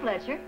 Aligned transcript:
Fletcher. 0.00 0.40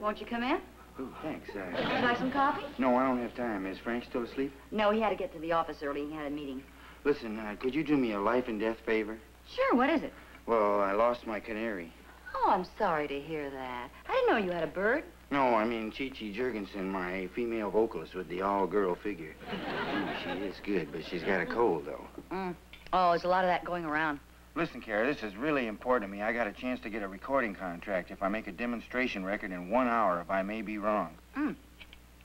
Won't 0.00 0.20
you 0.20 0.26
come 0.26 0.42
in? 0.42 0.58
Ooh, 0.98 1.14
thanks. 1.22 1.48
Would 1.54 1.62
Uh, 1.62 1.78
you 1.98 2.04
like 2.04 2.18
some 2.18 2.30
coffee? 2.32 2.64
no, 2.78 2.96
I 2.96 3.06
don't 3.06 3.20
have 3.22 3.34
time. 3.34 3.66
Is 3.66 3.78
Frank 3.78 4.04
still 4.04 4.22
asleep? 4.24 4.52
No, 4.70 4.90
he 4.90 5.00
had 5.00 5.10
to 5.10 5.16
get 5.16 5.32
to 5.34 5.38
the 5.38 5.52
office 5.52 5.82
early. 5.82 6.06
He 6.06 6.12
had 6.12 6.26
a 6.26 6.30
meeting. 6.30 6.62
Listen, 7.04 7.38
uh, 7.38 7.54
could 7.58 7.74
you 7.74 7.82
do 7.84 7.96
me 7.96 8.12
a 8.12 8.20
life 8.20 8.48
and 8.48 8.60
death 8.60 8.78
favor? 8.84 9.18
Sure, 9.54 9.74
what 9.76 9.88
is 9.88 10.02
it? 10.02 10.12
Well, 10.46 10.80
I 10.80 10.92
lost 10.92 11.26
my 11.26 11.40
canary. 11.40 11.92
Oh, 12.34 12.50
I'm 12.50 12.66
sorry 12.78 13.08
to 13.08 13.20
hear 13.20 13.50
that. 13.50 13.90
I 14.08 14.12
didn't 14.12 14.28
know 14.30 14.36
you 14.44 14.50
had 14.52 14.62
a 14.64 14.66
bird. 14.72 15.04
No, 15.30 15.54
I 15.54 15.64
mean 15.64 15.90
Chi-Chi 15.92 16.32
Jurgensen, 16.36 16.86
my 16.90 17.28
female 17.34 17.70
vocalist 17.70 18.14
with 18.14 18.28
the 18.28 18.42
all-girl 18.42 18.96
figure. 18.96 19.34
Ooh, 19.52 20.08
she 20.24 20.30
is 20.40 20.56
good, 20.64 20.90
but 20.92 21.04
she's 21.04 21.22
got 21.22 21.40
a 21.40 21.46
cold, 21.46 21.86
though. 21.86 22.04
Mm. 22.32 22.54
Oh, 22.92 23.10
there's 23.10 23.24
a 23.24 23.28
lot 23.28 23.44
of 23.44 23.48
that 23.48 23.64
going 23.64 23.84
around. 23.84 24.18
Listen, 24.54 24.80
Cara, 24.80 25.06
this 25.06 25.22
is 25.22 25.36
really 25.36 25.68
important 25.68 26.10
to 26.10 26.16
me. 26.16 26.22
I 26.22 26.32
got 26.32 26.46
a 26.46 26.52
chance 26.52 26.80
to 26.80 26.90
get 26.90 27.02
a 27.02 27.08
recording 27.08 27.54
contract 27.54 28.10
if 28.10 28.22
I 28.22 28.28
make 28.28 28.48
a 28.48 28.52
demonstration 28.52 29.24
record 29.24 29.52
in 29.52 29.70
one 29.70 29.86
hour, 29.86 30.20
if 30.20 30.30
I 30.30 30.42
may 30.42 30.60
be 30.60 30.78
wrong. 30.78 31.14
Mm. 31.36 31.54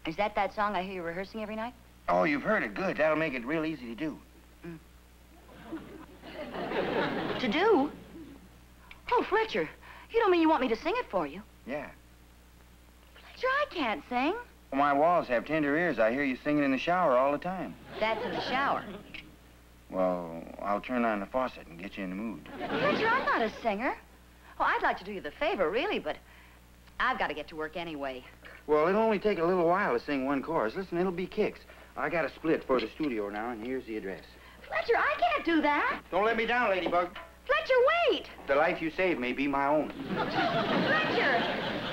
Is 0.07 0.15
that 0.15 0.35
that 0.35 0.53
song 0.53 0.75
I 0.75 0.83
hear 0.83 0.93
you 0.93 1.03
rehearsing 1.03 1.41
every 1.43 1.55
night? 1.55 1.73
Oh, 2.09 2.23
you've 2.23 2.43
heard 2.43 2.63
it. 2.63 2.73
Good. 2.73 2.97
That'll 2.97 3.15
make 3.17 3.33
it 3.33 3.45
real 3.45 3.65
easy 3.65 3.87
to 3.87 3.95
do. 3.95 4.17
To 7.39 7.47
do? 7.47 7.91
Oh, 9.11 9.25
Fletcher, 9.29 9.69
you 10.11 10.19
don't 10.19 10.31
mean 10.31 10.41
you 10.41 10.49
want 10.49 10.61
me 10.61 10.67
to 10.69 10.75
sing 10.75 10.93
it 10.97 11.05
for 11.11 11.27
you? 11.27 11.41
Yeah. 11.67 11.89
Fletcher, 13.15 13.47
I 13.47 13.65
can't 13.69 14.03
sing. 14.09 14.33
Well, 14.71 14.79
my 14.79 14.93
walls 14.93 15.27
have 15.27 15.45
tender 15.45 15.77
ears. 15.77 15.99
I 15.99 16.11
hear 16.11 16.23
you 16.23 16.37
singing 16.43 16.63
in 16.63 16.71
the 16.71 16.77
shower 16.77 17.17
all 17.17 17.31
the 17.31 17.37
time. 17.37 17.75
That's 17.99 18.23
in 18.25 18.31
the 18.31 18.41
shower. 18.41 18.83
Well, 19.89 20.43
I'll 20.61 20.81
turn 20.81 21.05
on 21.05 21.19
the 21.19 21.25
faucet 21.27 21.67
and 21.67 21.79
get 21.79 21.97
you 21.97 22.03
in 22.03 22.09
the 22.09 22.15
mood. 22.15 22.49
Fletcher, 22.57 23.07
I'm 23.07 23.25
not 23.25 23.41
a 23.41 23.51
singer. 23.61 23.95
Oh, 24.59 24.63
I'd 24.63 24.81
like 24.81 24.97
to 24.99 25.03
do 25.03 25.11
you 25.11 25.21
the 25.21 25.31
favor, 25.31 25.69
really, 25.69 25.99
but 25.99 26.17
I've 26.99 27.19
got 27.19 27.27
to 27.27 27.33
get 27.33 27.47
to 27.49 27.55
work 27.55 27.77
anyway. 27.77 28.23
Well, 28.67 28.87
it'll 28.87 29.01
only 29.01 29.19
take 29.19 29.37
a 29.37 29.43
little 29.43 29.67
while 29.67 29.97
to 29.97 30.03
sing 30.03 30.25
one 30.25 30.41
chorus. 30.41 30.75
Listen, 30.75 30.97
it'll 30.97 31.11
be 31.11 31.27
kicks. 31.27 31.59
I 31.97 32.09
got 32.09 32.25
a 32.25 32.29
split 32.33 32.63
for 32.65 32.79
the 32.79 32.89
studio 32.95 33.29
now, 33.29 33.51
and 33.51 33.65
here's 33.65 33.85
the 33.85 33.97
address. 33.97 34.23
Fletcher, 34.67 34.97
I 34.97 35.19
can't 35.19 35.45
do 35.45 35.61
that. 35.61 36.01
Don't 36.11 36.25
let 36.25 36.35
me 36.35 36.45
down, 36.45 36.69
Ladybug. 36.69 37.09
Fletcher, 37.45 37.73
wait. 38.09 38.25
The 38.47 38.55
life 38.55 38.81
you 38.81 38.89
saved 38.89 39.19
may 39.19 39.33
be 39.33 39.47
my 39.47 39.67
own. 39.67 39.93
Fletcher. 40.13 41.84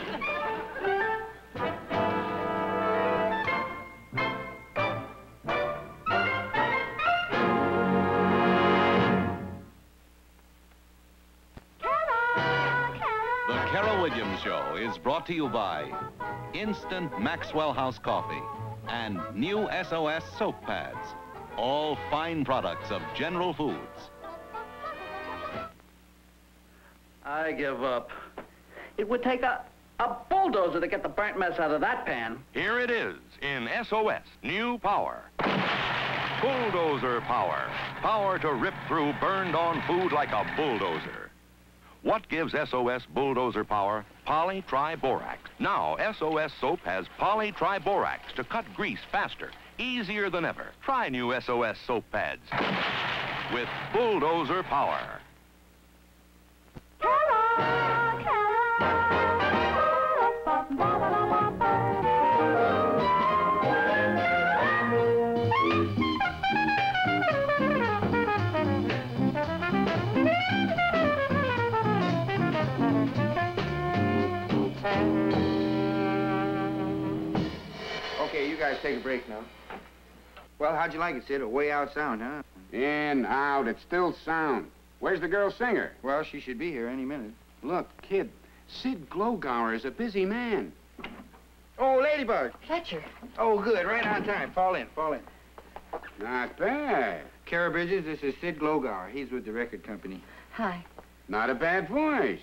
Is 14.82 14.98
brought 14.98 15.25
to 15.26 15.32
you 15.32 15.48
by 15.48 15.88
Instant 16.54 17.16
Maxwell 17.20 17.72
House 17.72 18.00
Coffee 18.00 18.43
and 18.88 19.20
new 19.32 19.69
SOS 19.88 20.25
soap 20.37 20.60
pads. 20.62 20.98
All 21.56 21.97
fine 22.10 22.44
products 22.44 22.91
of 22.91 23.00
General 23.15 23.54
Foods. 23.54 24.10
I 27.25 27.53
give 27.53 27.84
up. 27.84 28.10
It 28.98 29.09
would 29.09 29.22
take 29.22 29.43
a, 29.43 29.65
a 30.00 30.16
bulldozer 30.28 30.81
to 30.81 30.88
get 30.88 31.04
the 31.04 31.09
burnt 31.09 31.38
mess 31.38 31.60
out 31.60 31.70
of 31.70 31.81
that 31.82 32.04
pan. 32.04 32.43
Here 32.53 32.81
it 32.81 32.91
is 32.91 33.14
in 33.41 33.69
SOS 33.88 34.25
New 34.43 34.78
Power. 34.78 35.22
Bulldozer 36.41 37.20
power. 37.20 37.70
Power 38.00 38.37
to 38.41 38.54
rip 38.54 38.75
through 38.88 39.12
burned 39.20 39.54
on 39.54 39.81
food 39.87 40.10
like 40.10 40.32
a 40.32 40.44
bulldozer. 40.56 41.31
What 42.03 42.28
gives 42.28 42.53
SOS 42.53 43.06
bulldozer 43.14 43.62
power? 43.62 44.04
Polytriborax. 44.27 45.38
Now, 45.59 45.97
SOS 46.19 46.53
soap 46.60 46.81
has 46.84 47.06
polytriborax 47.19 48.33
to 48.37 48.44
cut 48.44 48.65
grease 48.75 49.00
faster, 49.10 49.50
easier 49.78 50.31
than 50.31 50.44
ever. 50.44 50.72
Try 50.83 51.09
new 51.09 51.33
SOS 51.41 51.78
soap 51.87 52.05
pads 52.12 52.43
with 53.53 53.69
bulldozer 53.93 54.62
power. 54.62 55.22
Take 78.82 78.97
a 78.98 79.00
break 79.00 79.28
now. 79.28 79.44
Well, 80.59 80.75
how'd 80.75 80.93
you 80.93 80.98
like 80.98 81.15
it, 81.15 81.25
Sid? 81.28 81.41
A 81.41 81.48
way 81.48 81.70
out 81.70 81.94
sound, 81.94 82.20
huh? 82.20 82.43
In, 82.76 83.25
out, 83.26 83.69
it's 83.69 83.82
still 83.82 84.15
sound. 84.25 84.70
Where's 84.98 85.20
the 85.20 85.28
girl 85.28 85.53
singer? 85.53 85.93
Well, 86.03 86.25
she 86.25 86.41
should 86.41 86.59
be 86.59 86.72
here 86.72 86.88
any 86.88 87.04
minute. 87.04 87.32
Look, 87.62 87.88
kid, 88.03 88.31
Sid 88.69 89.09
Glowgower 89.09 89.75
is 89.76 89.84
a 89.84 89.91
busy 89.91 90.25
man. 90.25 90.72
Oh, 91.78 92.00
Ladybug. 92.03 92.53
Fletcher. 92.66 93.04
Oh, 93.38 93.60
good. 93.60 93.87
Right 93.87 94.06
on 94.06 94.25
time. 94.25 94.50
Fall 94.53 94.75
in, 94.75 94.88
fall 94.94 95.12
in. 95.12 95.20
Not 96.20 96.59
bad. 96.59 97.22
Cara 97.47 97.70
Bridges, 97.70 98.04
this 98.04 98.20
is 98.20 98.34
Sid 98.41 98.59
Glowgower. 98.59 99.10
He's 99.10 99.31
with 99.31 99.44
the 99.44 99.53
record 99.53 99.84
company. 99.84 100.22
Hi. 100.53 100.84
Not 101.28 101.50
a 101.50 101.54
bad 101.54 101.88
voice. 101.88 102.41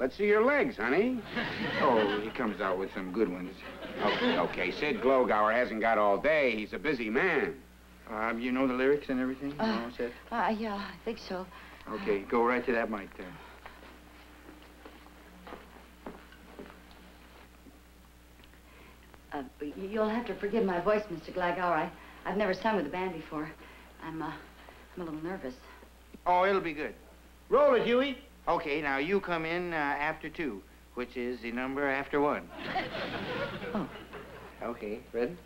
Let's 0.00 0.16
see 0.16 0.24
your 0.26 0.44
legs, 0.44 0.76
honey. 0.78 1.20
Oh, 1.82 2.20
he 2.20 2.30
comes 2.30 2.60
out 2.60 2.78
with 2.78 2.92
some 2.94 3.10
good 3.12 3.28
ones. 3.30 3.54
Okay, 4.02 4.38
okay, 4.38 4.70
Sid 4.70 5.00
Glowgower 5.00 5.52
hasn't 5.52 5.80
got 5.80 5.96
all 5.98 6.18
day. 6.18 6.54
He's 6.56 6.72
a 6.72 6.78
busy 6.78 7.08
man. 7.08 7.54
Um, 8.10 8.38
you 8.38 8.50
know 8.52 8.66
the 8.66 8.74
lyrics 8.74 9.08
and 9.08 9.18
everything? 9.20 9.54
Uh, 9.58 9.64
You 9.64 9.72
all 9.72 9.90
set? 9.96 10.12
Uh, 10.32 10.54
yeah, 10.58 10.74
I 10.74 10.94
think 11.04 11.18
so. 11.18 11.46
Okay, 11.90 12.20
go 12.20 12.44
right 12.44 12.64
to 12.66 12.72
that 12.72 12.90
mic 12.90 13.08
there. 13.16 13.32
Uh, 19.32 19.42
you'll 19.76 20.08
have 20.08 20.26
to 20.26 20.34
forgive 20.34 20.64
my 20.64 20.80
voice, 20.80 21.02
Mr. 21.12 21.32
Glagauer. 21.32 21.60
I, 21.62 21.90
I've 22.26 22.36
never 22.36 22.52
sung 22.54 22.76
with 22.76 22.86
a 22.86 22.90
band 22.90 23.12
before. 23.14 23.50
I'm, 24.02 24.20
uh, 24.22 24.32
I'm 24.96 25.02
a 25.02 25.04
little 25.04 25.22
nervous. 25.22 25.54
Oh, 26.26 26.44
it'll 26.44 26.60
be 26.60 26.72
good. 26.72 26.94
Roll 27.48 27.74
it, 27.74 27.84
Huey. 27.84 28.18
Okay, 28.48 28.80
now 28.80 28.98
you 28.98 29.20
come 29.20 29.44
in 29.44 29.72
uh, 29.72 29.76
after 29.76 30.28
two, 30.28 30.62
which 30.94 31.16
is 31.16 31.40
the 31.40 31.52
number 31.52 31.88
after 31.88 32.20
one. 32.20 32.48
Oh. 33.72 33.88
Okay, 34.64 34.98
ready? 35.12 35.36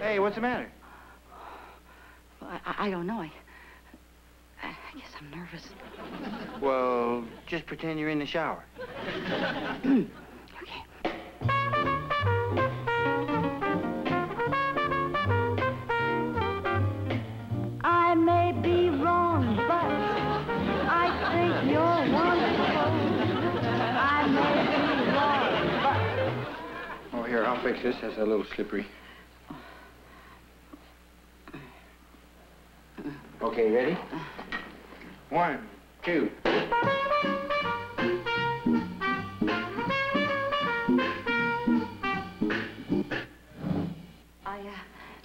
Hey, 0.00 0.18
what's 0.20 0.36
the 0.36 0.40
matter? 0.40 0.70
I, 2.42 2.60
I- 2.64 2.86
I 2.86 2.90
don't 2.90 3.06
know. 3.06 3.20
I, 3.20 3.30
I 4.62 4.98
guess 4.98 5.08
I'm 5.20 5.30
nervous. 5.30 5.62
Well, 7.46 7.58
just 7.58 7.66
pretend 7.66 8.00
you're 8.00 8.08
in 8.10 8.18
the 8.18 8.26
shower. 8.26 8.64
I 17.84 18.14
may 18.14 18.52
be 18.62 18.90
wrong, 18.90 19.56
but 19.68 19.84
I 20.90 21.08
think 21.32 21.70
you're 21.70 21.82
wonderful. 22.12 22.90
I 23.96 24.26
may 24.26 24.54
be 24.72 25.10
wrong, 25.12 25.62
but 27.12 27.18
Oh, 27.18 27.22
here, 27.24 27.44
I'll 27.44 27.62
fix 27.62 27.80
this. 27.82 27.96
That's 28.02 28.16
a 28.18 28.24
little 28.24 28.44
slippery. 28.56 28.86
Okay, 33.40 33.70
ready? 33.70 33.96
One, 35.30 35.68
two. 36.04 36.30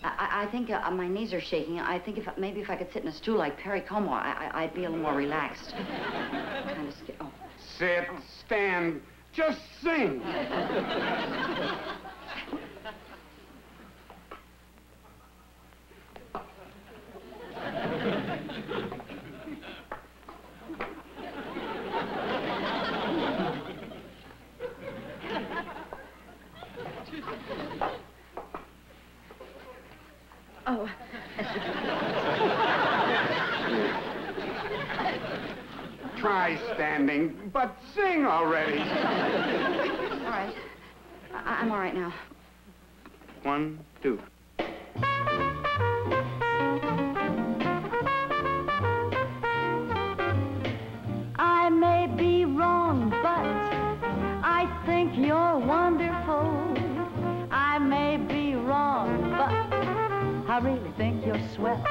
I, 0.03 0.43
I 0.43 0.51
think 0.51 0.69
uh, 0.69 0.89
my 0.91 1.07
knees 1.07 1.33
are 1.33 1.41
shaking. 1.41 1.79
I 1.79 1.99
think 1.99 2.17
if 2.17 2.25
maybe 2.37 2.59
if 2.61 2.69
I 2.69 2.75
could 2.75 2.91
sit 2.91 3.03
in 3.03 3.09
a 3.09 3.13
stool 3.13 3.37
like 3.37 3.57
Perry 3.57 3.81
Como, 3.81 4.11
I, 4.11 4.49
I, 4.51 4.63
I'd 4.63 4.73
be 4.73 4.85
a 4.85 4.89
little 4.89 5.03
more 5.03 5.15
relaxed. 5.15 5.71
kind 5.71 6.87
of 6.87 6.93
scared. 6.95 7.19
Oh. 7.21 7.31
Sit, 7.77 8.07
stand, 8.45 9.01
just 9.33 9.59
sing. 9.81 10.21
I 60.51 60.57
really 60.57 60.91
think 60.97 61.25
you're 61.25 61.39
swell. 61.55 61.81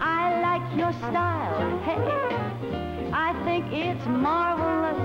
I 0.00 0.40
like 0.42 0.76
your 0.76 0.92
style, 0.94 1.78
hey. 1.84 3.10
I 3.12 3.32
think 3.44 3.66
it's 3.72 4.04
marvelous. 4.06 4.98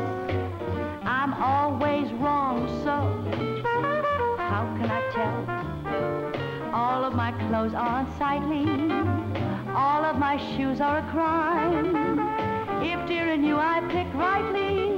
I'm 1.04 1.36
always 1.36 2.12
wrong, 2.14 2.68
so 2.84 2.96
how 4.40 4.66
can 4.80 4.90
I 4.90 5.02
tell? 5.14 6.74
All 6.74 7.04
of 7.04 7.14
my 7.14 7.32
clothes 7.50 7.76
are 7.76 8.00
unsightly. 8.00 8.66
All 9.76 10.04
of 10.04 10.18
my 10.18 10.38
shoes 10.58 10.82
are 10.82 10.98
a 10.98 11.12
crime. 11.12 12.18
If 12.82 13.08
dear 13.08 13.30
and 13.30 13.46
you 13.46 13.58
I 13.58 13.82
pick 13.92 14.12
rightly, 14.16 14.95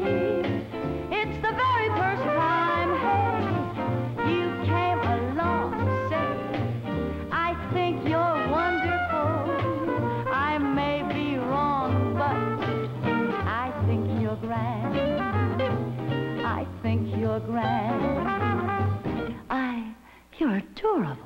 think 17.40 17.50
you're 17.50 17.62
grand. 17.62 19.36
I, 19.50 19.94
you're 20.38 20.58
adorable. 20.58 21.24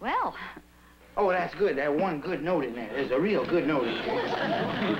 Well, 0.00 0.34
Oh, 1.18 1.30
that's 1.30 1.54
good. 1.54 1.78
That 1.78 1.94
one 1.94 2.20
good 2.20 2.42
note 2.42 2.64
in 2.64 2.74
there. 2.74 2.90
There's 2.92 3.10
a 3.10 3.18
real 3.18 3.46
good 3.46 3.66
note 3.66 3.88
in 3.88 3.94
there. 3.94 4.98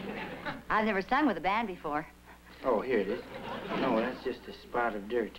I've 0.70 0.86
never 0.86 1.02
sung 1.02 1.26
with 1.26 1.36
a 1.36 1.40
band 1.40 1.68
before. 1.68 2.06
Oh, 2.64 2.80
here 2.80 2.98
it 3.00 3.08
is. 3.08 3.22
No, 3.78 4.00
that's 4.00 4.24
just 4.24 4.38
a 4.48 4.52
spot 4.66 4.96
of 4.96 5.06
dirt. 5.06 5.38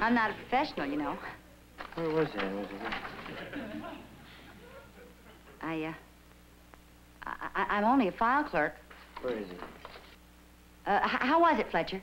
I'm 0.00 0.14
not 0.14 0.30
a 0.30 0.34
professional, 0.34 0.86
you 0.86 0.96
know. 0.96 1.16
Where 1.94 2.10
was 2.10 2.26
that? 2.34 2.52
Was 2.52 2.66
it? 2.66 3.82
I, 5.62 5.84
uh, 5.84 5.92
I, 7.26 7.32
I, 7.54 7.66
I'm 7.76 7.84
only 7.84 8.08
a 8.08 8.12
file 8.12 8.44
clerk. 8.44 8.74
Where 9.22 9.36
is 9.36 9.50
it? 9.50 9.60
Uh, 10.86 11.00
how 11.00 11.40
was 11.40 11.58
it, 11.58 11.70
Fletcher? 11.70 12.02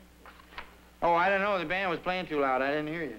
Oh, 1.02 1.14
I 1.14 1.28
don't 1.28 1.40
know. 1.40 1.58
The 1.58 1.64
band 1.64 1.90
was 1.90 1.98
playing 2.00 2.26
too 2.26 2.40
loud. 2.40 2.62
I 2.62 2.70
didn't 2.70 2.88
hear 2.88 3.04
you. 3.04 3.18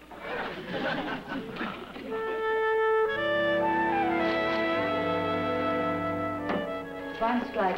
Fine 7.20 7.54
slide, 7.54 7.78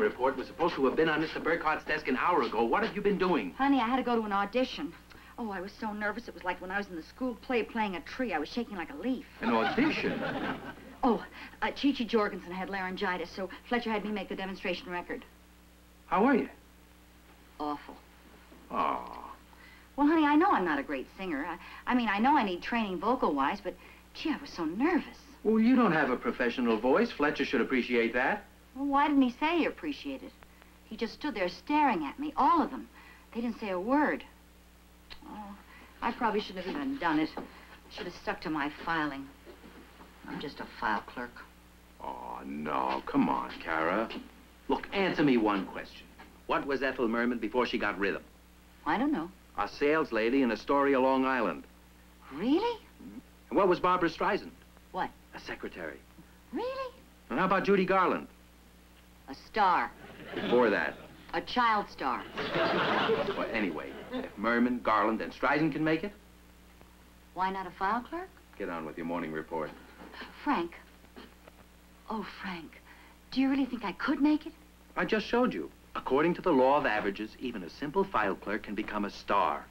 report 0.00 0.36
was 0.36 0.46
supposed 0.46 0.74
to 0.74 0.84
have 0.86 0.96
been 0.96 1.08
on 1.08 1.22
Mr. 1.22 1.42
Burkhardt's 1.42 1.84
desk 1.84 2.08
an 2.08 2.16
hour 2.16 2.42
ago. 2.42 2.64
What 2.64 2.82
have 2.84 2.94
you 2.96 3.02
been 3.02 3.18
doing? 3.18 3.52
Honey, 3.52 3.80
I 3.80 3.86
had 3.86 3.96
to 3.96 4.02
go 4.02 4.16
to 4.16 4.22
an 4.22 4.32
audition. 4.32 4.92
Oh, 5.38 5.50
I 5.50 5.60
was 5.60 5.72
so 5.80 5.92
nervous. 5.92 6.28
It 6.28 6.34
was 6.34 6.44
like 6.44 6.60
when 6.60 6.70
I 6.70 6.78
was 6.78 6.88
in 6.88 6.96
the 6.96 7.02
school 7.02 7.34
play 7.42 7.62
playing 7.62 7.96
a 7.96 8.00
tree. 8.00 8.32
I 8.32 8.38
was 8.38 8.48
shaking 8.48 8.76
like 8.76 8.92
a 8.92 8.96
leaf. 8.96 9.26
An 9.40 9.50
audition? 9.50 10.20
Oh, 11.02 11.24
uh, 11.62 11.70
Chi-Chi 11.70 12.04
Jorgensen 12.04 12.52
had 12.52 12.68
laryngitis, 12.68 13.30
so 13.30 13.48
Fletcher 13.70 13.90
had 13.90 14.04
me 14.04 14.12
make 14.12 14.28
the 14.28 14.36
demonstration 14.36 14.90
record. 14.90 15.24
How 16.08 16.26
are 16.26 16.36
you? 16.36 16.48
Awful. 17.58 17.96
Oh. 18.70 19.30
Well, 19.96 20.06
honey, 20.06 20.26
I 20.26 20.36
know 20.36 20.50
I'm 20.50 20.64
not 20.64 20.78
a 20.78 20.82
great 20.82 21.06
singer. 21.16 21.44
I, 21.46 21.56
I 21.86 21.94
mean, 21.94 22.08
I 22.08 22.18
know 22.18 22.36
I 22.36 22.44
need 22.44 22.62
training 22.62 23.00
vocal-wise, 23.00 23.60
but 23.62 23.74
gee, 24.14 24.30
I 24.30 24.36
was 24.40 24.50
so 24.50 24.64
nervous. 24.64 25.16
Well, 25.42 25.58
you 25.58 25.74
don't 25.74 25.92
have 25.92 26.10
a 26.10 26.16
professional 26.16 26.78
voice. 26.78 27.10
Fletcher 27.10 27.46
should 27.46 27.62
appreciate 27.62 28.12
that. 28.12 28.44
Well, 28.74 28.86
why 28.86 29.08
didn't 29.08 29.22
he 29.22 29.34
say 29.38 29.58
he 29.58 29.64
appreciated? 29.66 30.26
it? 30.26 30.32
He 30.88 30.96
just 30.96 31.14
stood 31.14 31.34
there 31.34 31.48
staring 31.48 32.04
at 32.04 32.18
me, 32.18 32.32
all 32.36 32.62
of 32.62 32.70
them. 32.70 32.88
They 33.34 33.40
didn't 33.40 33.60
say 33.60 33.70
a 33.70 33.78
word. 33.80 34.24
Oh, 35.28 35.54
I 36.02 36.12
probably 36.12 36.40
shouldn't 36.40 36.66
have 36.66 36.74
even 36.74 36.98
done 36.98 37.20
it. 37.20 37.30
I 37.36 37.42
should 37.90 38.06
have 38.06 38.14
stuck 38.14 38.40
to 38.42 38.50
my 38.50 38.70
filing. 38.84 39.26
I'm 40.28 40.40
just 40.40 40.60
a 40.60 40.66
file 40.80 41.02
clerk. 41.06 41.30
Oh, 42.02 42.40
no. 42.44 43.02
Come 43.06 43.28
on, 43.28 43.50
Cara. 43.62 44.08
Look, 44.68 44.88
answer 44.92 45.22
me 45.22 45.36
one 45.36 45.66
question. 45.66 46.06
What 46.46 46.66
was 46.66 46.82
Ethel 46.82 47.08
Merman 47.08 47.38
before 47.38 47.66
she 47.66 47.78
got 47.78 47.98
rid 47.98 48.14
rhythm? 48.14 48.22
I 48.86 48.98
don't 48.98 49.12
know. 49.12 49.30
A 49.58 49.68
sales 49.68 50.10
lady 50.10 50.42
in 50.42 50.50
Astoria, 50.50 50.98
Long 50.98 51.24
Island. 51.24 51.64
Really? 52.32 52.80
And 53.50 53.56
what 53.56 53.68
was 53.68 53.78
Barbra 53.78 54.08
Streisand? 54.08 54.50
What? 54.92 55.10
A 55.34 55.40
secretary. 55.40 55.98
Really? 56.52 56.94
And 57.28 57.38
how 57.38 57.44
about 57.44 57.64
Judy 57.64 57.84
Garland? 57.84 58.26
A 59.30 59.34
star. 59.46 59.92
Before 60.34 60.70
that. 60.70 60.96
A 61.34 61.40
child 61.40 61.86
star. 61.88 62.24
Well, 63.36 63.46
anyway, 63.52 63.92
if 64.12 64.26
Merman, 64.36 64.80
Garland, 64.82 65.20
and 65.20 65.32
Streisand 65.32 65.70
can 65.72 65.84
make 65.84 66.02
it, 66.02 66.12
Why 67.34 67.50
not 67.50 67.66
a 67.66 67.70
file 67.70 68.02
clerk? 68.02 68.28
get 68.58 68.68
on 68.68 68.84
with 68.84 68.96
your 68.96 69.06
morning 69.06 69.30
report. 69.32 69.70
Frank. 70.42 70.72
Oh, 72.10 72.26
Frank. 72.42 72.82
Do 73.30 73.40
you 73.40 73.48
really 73.48 73.66
think 73.66 73.84
I 73.84 73.92
could 73.92 74.20
make 74.20 74.46
it? 74.46 74.52
I 74.96 75.04
just 75.04 75.26
showed 75.26 75.54
you. 75.54 75.70
According 75.94 76.34
to 76.34 76.42
the 76.42 76.50
law 76.52 76.76
of 76.76 76.84
averages, 76.84 77.30
even 77.38 77.62
a 77.62 77.70
simple 77.70 78.02
file 78.02 78.34
clerk 78.34 78.64
can 78.64 78.74
become 78.74 79.04
a 79.04 79.10
star. 79.10 79.64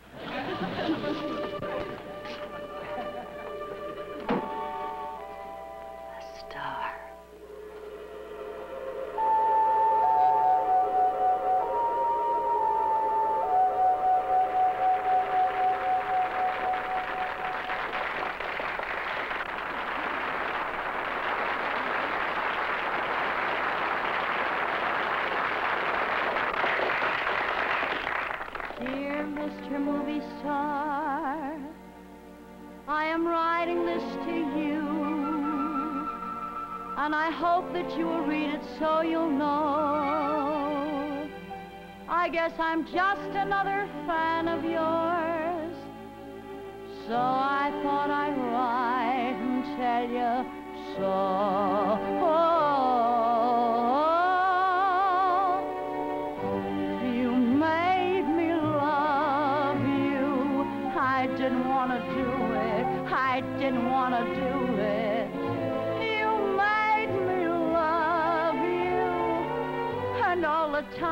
I 32.89 33.05
am 33.05 33.27
writing 33.27 33.85
this 33.85 34.01
to 34.01 34.33
you, 34.33 34.81
and 36.97 37.13
I 37.13 37.29
hope 37.29 37.71
that 37.71 37.95
you 37.95 38.07
will 38.07 38.21
read 38.21 38.49
it 38.49 38.63
so 38.79 39.01
you'll 39.01 39.29
know. 39.29 40.49
I 42.07 42.29
guess 42.29 42.53
I'm 42.57 42.85
just 42.85 43.29
another 43.35 43.87
fan 44.07 44.47
of 44.47 44.63
yours, 44.63 45.75
so 47.05 47.15
I 47.15 47.69
thought 47.83 48.09
I'd 48.09 48.35
write 48.51 49.37
and 49.39 49.63
tell 49.77 50.09
you 50.09 50.45
so. 50.95 51.05
Oh, 52.25 52.58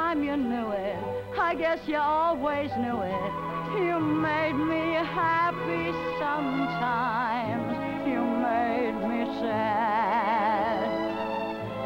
time 0.08 0.24
you 0.24 0.38
knew 0.38 0.70
it. 0.72 0.98
I 1.38 1.54
guess 1.54 1.80
you 1.86 1.98
always 1.98 2.72
knew 2.78 3.02
it. 3.02 3.32
You 3.78 4.00
made 4.00 4.54
me 4.54 4.94
happy 5.04 5.92
sometimes. 6.18 7.74
You 8.08 8.22
made 8.50 8.96
me 9.10 9.26
sad. 9.42 10.88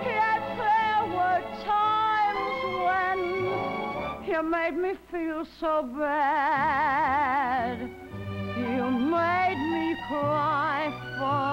Yet 0.06 0.44
there 0.62 1.04
were 1.18 1.42
times 1.66 2.58
when 2.86 3.18
you 4.30 4.44
made 4.44 4.62
made 4.72 4.78
me 4.78 4.94
feel 5.10 5.44
so 5.60 5.82
bad. 5.98 7.80
You 8.56 8.84
made 9.18 9.62
me 9.74 9.96
cry 10.08 10.94
for 11.18 11.52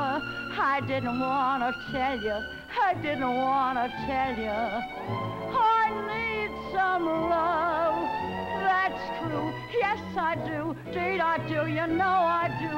I 0.60 0.80
didn't 0.86 1.18
want 1.18 1.62
to 1.62 1.92
tell 1.92 2.20
you. 2.20 2.38
I 2.80 2.94
didn't 2.94 3.34
want 3.34 3.78
to 3.78 3.88
tell 4.06 4.34
you. 4.36 5.47
I 5.88 5.92
need 6.12 6.50
some 6.72 7.04
love. 7.06 7.96
That's 8.60 9.02
true. 9.20 9.52
Yes, 9.72 10.00
I 10.16 10.34
do. 10.36 10.76
Deed, 10.92 11.20
I 11.20 11.38
do. 11.48 11.66
You 11.66 11.86
know 11.86 12.04
I 12.04 12.48
do. 12.60 12.74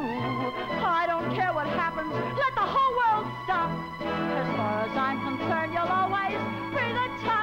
I 0.84 1.06
don't 1.06 1.34
care 1.34 1.52
what 1.52 1.66
happens. 1.66 2.12
Let 2.12 2.54
the 2.54 2.68
whole 2.74 2.94
world 3.00 3.26
stop. 3.44 3.70
As 4.00 4.48
far 4.56 4.82
as 4.86 4.94
I'm 4.96 5.18
concerned, 5.26 5.72
you'll 5.74 5.94
always 6.00 6.38
be 6.70 6.86
the 7.00 7.08
top 7.26 7.39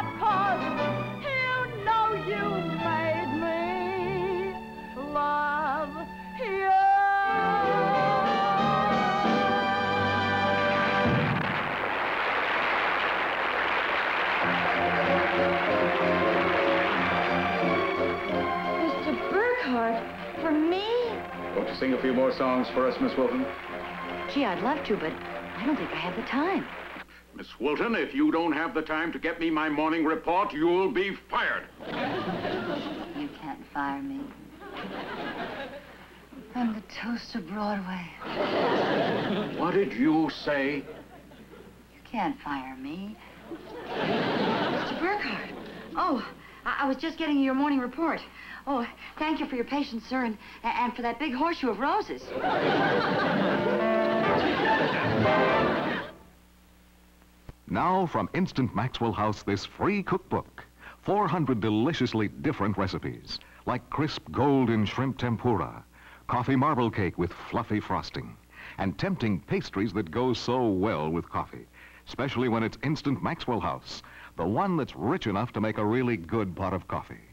sing 21.79 21.93
a 21.93 22.01
few 22.01 22.13
more 22.13 22.31
songs 22.31 22.67
for 22.73 22.87
us, 22.87 22.99
Miss 22.99 23.15
Wilton? 23.15 23.45
Gee, 24.33 24.45
I'd 24.45 24.63
love 24.63 24.83
to, 24.87 24.97
but 24.97 25.11
I 25.11 25.63
don't 25.65 25.75
think 25.75 25.91
I 25.91 25.95
have 25.95 26.15
the 26.15 26.23
time. 26.23 26.65
Miss 27.35 27.47
Wilton, 27.59 27.93
if 27.93 28.15
you 28.15 28.31
don't 28.31 28.51
have 28.51 28.73
the 28.73 28.81
time 28.81 29.11
to 29.11 29.19
get 29.19 29.39
me 29.39 29.51
my 29.51 29.69
morning 29.69 30.03
report, 30.03 30.53
you'll 30.53 30.91
be 30.91 31.15
fired. 31.29 31.65
You 33.15 33.29
can't 33.39 33.61
fire 33.73 34.01
me. 34.01 34.21
I'm 36.55 36.73
the 36.73 36.81
toast 37.01 37.35
of 37.35 37.47
Broadway. 37.47 38.09
What 39.57 39.75
did 39.75 39.93
you 39.93 40.31
say? 40.43 40.77
You 40.77 42.01
can't 42.03 42.39
fire 42.41 42.75
me. 42.75 43.15
Mr. 43.87 44.99
Burkhardt. 44.99 45.51
Oh, 45.95 46.27
I, 46.65 46.85
I 46.85 46.87
was 46.87 46.97
just 46.97 47.19
getting 47.19 47.39
your 47.39 47.53
morning 47.53 47.79
report. 47.79 48.19
Oh, 48.69 48.85
thank 49.17 49.39
you 49.39 49.45
for 49.45 49.55
your 49.55 49.63
patience, 49.63 50.05
sir, 50.05 50.25
and, 50.25 50.37
and 50.61 50.93
for 50.93 51.01
that 51.01 51.19
big 51.19 51.33
horseshoe 51.33 51.69
of 51.69 51.79
roses. 51.79 52.21
Now 57.69 58.05
from 58.05 58.29
Instant 58.33 58.75
Maxwell 58.75 59.13
House, 59.13 59.43
this 59.43 59.65
free 59.65 60.03
cookbook. 60.03 60.65
400 61.03 61.61
deliciously 61.61 62.27
different 62.27 62.77
recipes, 62.77 63.39
like 63.65 63.89
crisp 63.89 64.29
golden 64.33 64.85
shrimp 64.85 65.17
tempura, 65.17 65.81
coffee 66.27 66.57
marble 66.57 66.91
cake 66.91 67.17
with 67.17 67.31
fluffy 67.31 67.79
frosting, 67.79 68.35
and 68.77 68.97
tempting 68.97 69.39
pastries 69.39 69.93
that 69.93 70.11
go 70.11 70.33
so 70.33 70.67
well 70.67 71.09
with 71.09 71.29
coffee, 71.29 71.65
especially 72.05 72.49
when 72.49 72.63
it's 72.63 72.77
Instant 72.83 73.23
Maxwell 73.23 73.61
House, 73.61 74.03
the 74.35 74.45
one 74.45 74.75
that's 74.75 74.97
rich 74.97 75.27
enough 75.27 75.53
to 75.53 75.61
make 75.61 75.77
a 75.77 75.85
really 75.85 76.17
good 76.17 76.53
pot 76.53 76.73
of 76.73 76.85
coffee. 76.89 77.26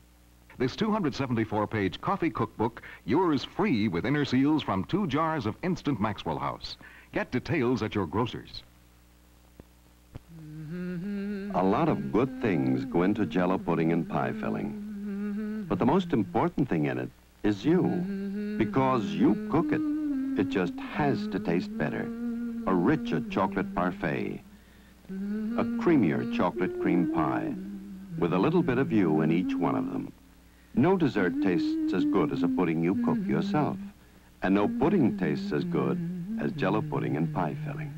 This 0.57 0.77
274-page 0.77 2.01
coffee 2.01 2.31
cookbook, 2.31 2.83
yours 3.05 3.43
free 3.43 3.89
with 3.89 4.07
inner 4.07 4.25
seals 4.25 4.63
from 4.63 4.85
two 4.85 5.09
jars 5.09 5.47
of 5.47 5.57
Instant 5.65 6.01
Maxwell 6.01 6.39
House. 6.39 6.77
Get 7.13 7.33
details 7.33 7.83
at 7.83 7.95
your 7.95 8.07
grocer's. 8.07 8.63
A 11.55 11.63
lot 11.63 11.89
of 11.89 12.13
good 12.13 12.41
things 12.41 12.85
go 12.85 13.03
into 13.03 13.27
jello 13.27 13.59
pudding 13.59 13.93
and 13.93 14.09
pie 14.09 14.33
filling. 14.33 15.67
But 15.69 15.79
the 15.81 15.87
most 15.87 16.13
important 16.13 16.69
thing 16.69 16.87
in 16.87 16.99
it 16.99 17.11
is 17.43 17.65
you. 17.65 17.83
Because 18.57 19.05
you 19.07 19.49
cook 19.51 19.73
it, 19.73 19.81
it 20.41 20.51
just 20.51 20.75
has 20.79 21.27
to 21.29 21.39
taste 21.41 21.77
better. 21.77 22.03
A 22.67 22.75
richer 22.75 23.21
chocolate 23.29 23.75
parfait. 23.75 24.41
A 25.09 25.65
creamier 25.81 26.33
chocolate 26.37 26.81
cream 26.81 27.13
pie. 27.13 27.55
With 28.19 28.33
a 28.33 28.39
little 28.39 28.63
bit 28.63 28.79
of 28.79 28.93
you 28.93 29.23
in 29.23 29.33
each 29.33 29.55
one 29.55 29.75
of 29.75 29.93
them. 29.93 30.13
No 30.77 30.97
dessert 30.97 31.41
tastes 31.41 31.95
as 31.95 32.05
good 32.05 32.33
as 32.33 32.43
a 32.43 32.49
pudding 32.49 32.83
you 32.83 32.97
cook 33.05 33.19
yourself. 33.27 33.77
And 34.43 34.55
no 34.55 34.67
pudding 34.67 35.17
tastes 35.17 35.53
as 35.53 35.63
good 35.63 35.99
as 36.43 36.51
jello 36.53 36.83
pudding 36.83 37.17
and 37.17 37.33
pie 37.33 37.57
filling. 37.65 37.93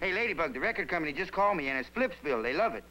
Hey, 0.00 0.12
Ladybug, 0.12 0.54
the 0.54 0.60
record 0.60 0.88
company 0.88 1.12
just 1.12 1.32
called 1.32 1.56
me, 1.56 1.68
and 1.68 1.78
it's 1.78 1.88
Flipsville. 1.88 2.42
They 2.42 2.52
love 2.52 2.74
it. 2.74 2.84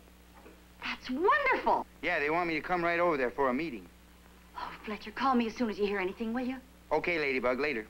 That's 0.83 1.09
wonderful. 1.09 1.85
Yeah, 2.01 2.19
they 2.19 2.29
want 2.29 2.47
me 2.49 2.55
to 2.55 2.61
come 2.61 2.83
right 2.83 2.99
over 2.99 3.15
there 3.15 3.31
for 3.31 3.49
a 3.49 3.53
meeting. 3.53 3.85
Oh, 4.57 4.69
Fletcher, 4.85 5.11
call 5.11 5.33
me 5.33 5.47
as 5.47 5.55
soon 5.55 5.69
as 5.69 5.79
you 5.79 5.85
hear 5.85 5.99
anything, 5.99 6.33
will 6.33 6.45
you? 6.45 6.57
Okay, 6.91 7.17
Ladybug, 7.19 7.59
later. 7.59 7.87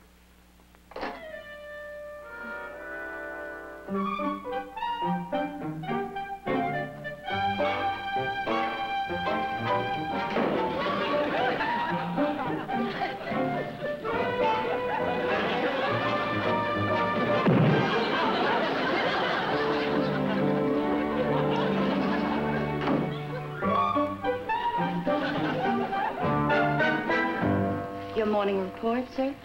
Your 28.15 28.31
morning 28.31 28.61
report, 28.61 29.03
sir? 29.15 29.35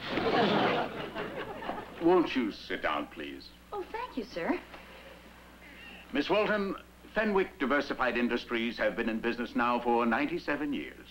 Won't 2.01 2.37
you 2.37 2.53
sit 2.53 2.83
down, 2.83 3.09
please? 3.09 3.49
Thank 4.19 4.35
you, 4.35 4.35
sir. 4.35 4.61
Miss 6.13 6.29
Walton, 6.29 6.75
Fenwick 7.15 7.57
Diversified 7.61 8.19
Industries 8.19 8.77
have 8.77 8.97
been 8.97 9.09
in 9.09 9.21
business 9.21 9.55
now 9.55 9.79
for 9.79 10.05
97 10.05 10.73
years. 10.73 11.07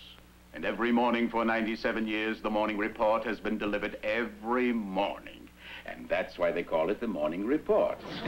And 0.52 0.66
every 0.66 0.92
morning 0.92 1.30
for 1.30 1.42
97 1.42 2.06
years, 2.06 2.42
the 2.42 2.50
morning 2.50 2.76
report 2.76 3.24
has 3.24 3.40
been 3.40 3.56
delivered 3.56 3.98
every 4.02 4.74
morning. 4.74 5.48
And 5.86 6.06
that's 6.06 6.36
why 6.36 6.52
they 6.52 6.62
call 6.62 6.90
it 6.90 7.00
the 7.00 7.06
morning 7.06 7.46
report. 7.46 7.98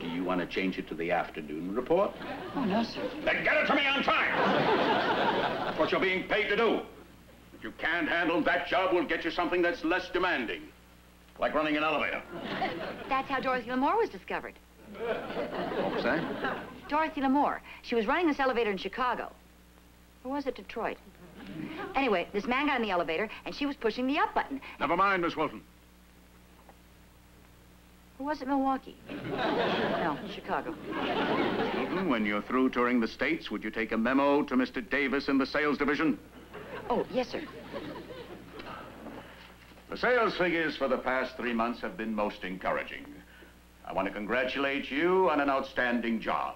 Do 0.00 0.06
you 0.06 0.22
want 0.22 0.40
to 0.40 0.46
change 0.46 0.78
it 0.78 0.86
to 0.90 0.94
the 0.94 1.10
afternoon 1.10 1.74
report? 1.74 2.12
Oh, 2.54 2.64
no, 2.64 2.84
sir. 2.84 3.10
Then 3.24 3.42
get 3.42 3.56
it 3.56 3.66
to 3.66 3.74
me 3.74 3.88
on 3.88 4.04
time! 4.04 5.66
That's 5.66 5.78
what 5.80 5.90
you're 5.90 6.00
being 6.00 6.28
paid 6.28 6.48
to 6.48 6.56
do. 6.56 6.82
If 7.54 7.64
you 7.64 7.72
can't 7.72 8.08
handle 8.08 8.40
that 8.42 8.68
job, 8.68 8.94
we'll 8.94 9.08
get 9.08 9.24
you 9.24 9.32
something 9.32 9.62
that's 9.62 9.82
less 9.82 10.08
demanding. 10.10 10.62
Like 11.40 11.54
running 11.54 11.76
an 11.76 11.82
elevator. 11.82 12.22
That's 13.08 13.28
how 13.28 13.40
Dorothy 13.40 13.70
Lamour 13.70 13.96
was 13.96 14.10
discovered. 14.10 14.54
What 14.98 15.94
was 15.94 16.04
that? 16.04 16.62
Dorothy 16.88 17.22
Lamour. 17.22 17.60
She 17.82 17.94
was 17.94 18.06
running 18.06 18.26
this 18.26 18.38
elevator 18.38 18.70
in 18.70 18.76
Chicago. 18.76 19.32
Or 20.22 20.32
was 20.32 20.46
it 20.46 20.54
Detroit? 20.54 20.98
Anyway, 21.94 22.28
this 22.32 22.46
man 22.46 22.66
got 22.66 22.76
in 22.76 22.82
the 22.82 22.90
elevator, 22.90 23.28
and 23.46 23.54
she 23.54 23.64
was 23.64 23.74
pushing 23.74 24.06
the 24.06 24.18
up 24.18 24.34
button. 24.34 24.60
Never 24.78 24.96
mind, 24.96 25.22
Miss 25.22 25.34
Wilton. 25.34 25.62
Or 28.18 28.26
was 28.26 28.42
it 28.42 28.48
Milwaukee? 28.48 28.96
no, 29.30 30.18
Chicago. 30.34 30.74
Wilton, 30.88 32.10
when 32.10 32.26
you're 32.26 32.42
through 32.42 32.68
touring 32.70 33.00
the 33.00 33.08
States, 33.08 33.50
would 33.50 33.64
you 33.64 33.70
take 33.70 33.92
a 33.92 33.96
memo 33.96 34.42
to 34.42 34.54
Mr. 34.56 34.88
Davis 34.88 35.28
in 35.28 35.38
the 35.38 35.46
sales 35.46 35.78
division? 35.78 36.18
Oh, 36.90 37.06
yes, 37.12 37.28
sir. 37.28 37.42
The 39.90 39.96
sales 39.96 40.36
figures 40.36 40.76
for 40.76 40.86
the 40.86 40.98
past 40.98 41.36
three 41.36 41.52
months 41.52 41.80
have 41.80 41.96
been 41.96 42.14
most 42.14 42.44
encouraging. 42.44 43.04
I 43.84 43.92
want 43.92 44.06
to 44.06 44.14
congratulate 44.14 44.88
you 44.88 45.28
on 45.28 45.40
an 45.40 45.50
outstanding 45.50 46.20
job. 46.20 46.54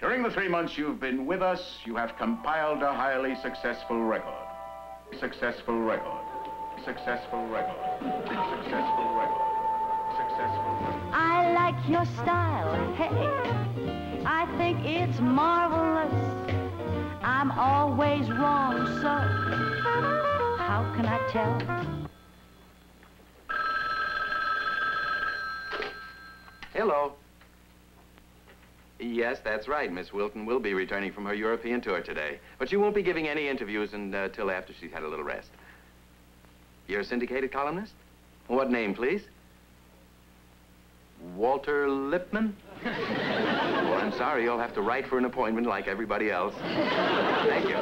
During 0.00 0.24
the 0.24 0.32
three 0.32 0.48
months 0.48 0.76
you've 0.76 0.98
been 0.98 1.24
with 1.24 1.42
us, 1.42 1.78
you 1.84 1.94
have 1.94 2.16
compiled 2.18 2.82
a 2.82 2.92
highly 2.92 3.36
successful 3.36 4.02
record. 4.02 4.34
Successful 5.20 5.80
record. 5.80 6.24
Successful 6.84 7.46
record. 7.46 7.76
Successful 8.00 9.14
record. 9.14 9.52
Successful 10.16 10.74
record. 10.80 11.12
I 11.12 11.52
like 11.54 11.88
your 11.88 12.04
style, 12.04 12.94
hey. 12.94 14.24
I 14.26 14.52
think 14.58 14.84
it's 14.84 15.20
marvelous. 15.20 16.12
I'm 17.22 17.52
always 17.52 18.28
wrong, 18.28 18.86
so 19.00 19.08
how 20.58 20.92
can 20.96 21.06
I 21.06 21.20
tell? 21.30 22.02
Hello. 26.82 27.12
Yes, 28.98 29.38
that's 29.44 29.68
right. 29.68 29.92
Miss 29.92 30.12
Wilton 30.12 30.44
will 30.44 30.58
be 30.58 30.74
returning 30.74 31.12
from 31.12 31.24
her 31.26 31.32
European 31.32 31.80
tour 31.80 32.02
today. 32.02 32.40
But 32.58 32.70
she 32.70 32.76
won't 32.76 32.96
be 32.96 33.04
giving 33.04 33.28
any 33.28 33.46
interviews 33.46 33.92
until 33.92 34.50
uh, 34.50 34.52
after 34.52 34.72
she's 34.72 34.90
had 34.90 35.04
a 35.04 35.08
little 35.08 35.24
rest. 35.24 35.50
You're 36.88 37.02
a 37.02 37.04
syndicated 37.04 37.52
columnist? 37.52 37.92
What 38.48 38.68
name, 38.72 38.96
please? 38.96 39.22
Walter 41.36 41.88
Lippmann? 41.88 42.56
well, 42.84 44.00
I'm 44.00 44.10
sorry. 44.14 44.42
You'll 44.42 44.58
have 44.58 44.74
to 44.74 44.82
write 44.82 45.06
for 45.06 45.18
an 45.18 45.24
appointment 45.24 45.68
like 45.68 45.86
everybody 45.86 46.32
else. 46.32 46.54
Thank 46.58 47.68
you. 47.68 47.76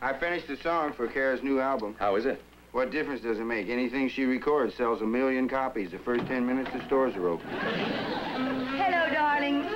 I 0.00 0.18
finished 0.18 0.48
the 0.48 0.56
song 0.56 0.94
for 0.94 1.08
Cara's 1.08 1.42
new 1.42 1.60
album. 1.60 1.94
How 1.98 2.16
is 2.16 2.24
it? 2.24 2.40
What 2.72 2.90
difference 2.90 3.22
does 3.22 3.38
it 3.38 3.44
make? 3.44 3.68
Anything 3.68 4.10
she 4.10 4.24
records 4.24 4.74
sells 4.74 5.00
a 5.00 5.06
million 5.06 5.48
copies. 5.48 5.90
The 5.90 5.98
first 5.98 6.26
10 6.26 6.46
minutes 6.46 6.70
the 6.72 6.84
stores 6.86 7.16
are 7.16 7.28
open. 7.28 7.48
Hello, 7.48 9.08
darlings. 9.12 9.66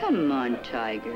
Come 0.00 0.30
on, 0.30 0.62
Tiger. 0.62 1.12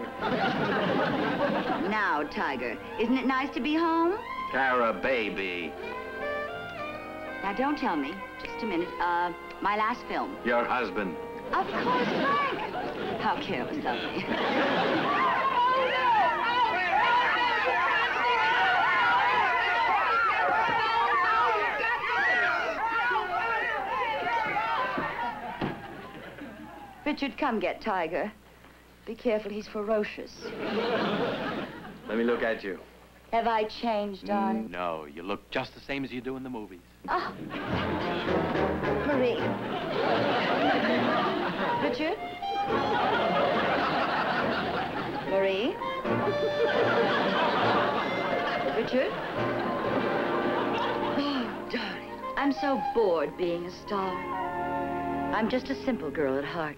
now, 1.88 2.24
Tiger, 2.30 2.76
isn't 3.00 3.16
it 3.16 3.26
nice 3.26 3.54
to 3.54 3.60
be 3.60 3.74
home? 3.74 4.18
Cara, 4.50 4.92
baby. 4.92 5.72
Now, 7.42 7.54
don't 7.54 7.78
tell 7.78 7.96
me. 7.96 8.14
Just 8.42 8.62
a 8.62 8.66
minute. 8.66 8.88
Uh, 9.00 9.32
my 9.60 9.76
last 9.76 10.00
film. 10.08 10.36
Your 10.44 10.64
husband. 10.64 11.16
Of 11.54 11.66
course, 11.66 12.08
Frank. 12.08 13.20
How 13.20 13.40
careless 13.40 13.76
of 13.78 13.94
me. 14.12 15.21
Richard, 27.12 27.36
come 27.36 27.60
get 27.60 27.82
Tiger. 27.82 28.32
Be 29.04 29.14
careful, 29.14 29.50
he's 29.50 29.68
ferocious. 29.68 30.32
Let 32.08 32.16
me 32.16 32.24
look 32.24 32.42
at 32.42 32.64
you. 32.64 32.78
Have 33.32 33.46
I 33.46 33.64
changed, 33.64 34.24
darling? 34.26 34.68
Mm, 34.68 34.70
no, 34.70 35.04
you 35.14 35.22
look 35.22 35.50
just 35.50 35.74
the 35.74 35.80
same 35.80 36.06
as 36.06 36.10
you 36.10 36.22
do 36.22 36.38
in 36.38 36.42
the 36.42 36.48
movies. 36.48 36.80
Oh. 37.10 37.34
Marie. 39.06 39.36
Richard? 41.86 42.16
Marie? 45.28 45.76
Richard? 48.74 49.12
Oh, 51.18 51.68
darling. 51.70 52.20
I'm 52.38 52.52
so 52.52 52.80
bored 52.94 53.36
being 53.36 53.66
a 53.66 53.70
star. 53.86 54.81
I'm 55.32 55.48
just 55.48 55.70
a 55.70 55.84
simple 55.84 56.10
girl 56.10 56.36
at 56.36 56.44
heart. 56.44 56.76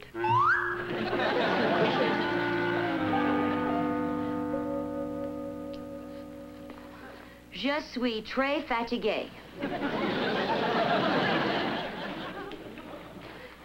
Je 7.52 7.80
suis 7.92 8.22
très 8.22 8.64
fatiguée. 8.64 9.28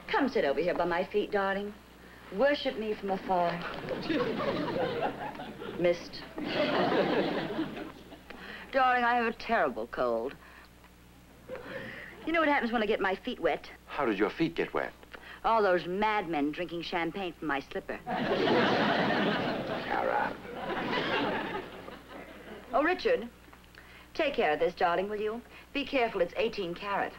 Come 0.07 0.27
sit 0.27 0.43
over 0.43 0.59
here 0.59 0.73
by 0.73 0.85
my 0.85 1.05
feet, 1.05 1.31
darling. 1.31 1.71
Worship 2.35 2.79
me 2.79 2.95
from 2.95 3.11
afar. 3.11 3.51
Mist. 5.79 6.23
darling, 8.71 9.03
I 9.03 9.15
have 9.15 9.27
a 9.27 9.33
terrible 9.33 9.85
cold. 9.87 10.33
You 12.25 12.33
know 12.33 12.39
what 12.39 12.49
happens 12.49 12.71
when 12.71 12.81
I 12.81 12.87
get 12.87 12.99
my 12.99 13.15
feet 13.23 13.39
wet? 13.39 13.69
How 13.99 14.05
did 14.05 14.17
your 14.17 14.29
feet 14.29 14.55
get 14.55 14.73
wet? 14.73 14.93
All 15.43 15.61
those 15.61 15.85
madmen 15.85 16.53
drinking 16.53 16.83
champagne 16.83 17.33
from 17.37 17.49
my 17.49 17.59
slipper. 17.59 17.99
Cara. 19.85 20.31
Oh, 22.73 22.81
Richard, 22.81 23.27
take 24.13 24.35
care 24.35 24.53
of 24.53 24.59
this, 24.61 24.73
darling, 24.73 25.09
will 25.09 25.19
you? 25.19 25.41
Be 25.73 25.83
careful, 25.83 26.21
it's 26.21 26.33
18 26.37 26.75
carat. 26.75 27.11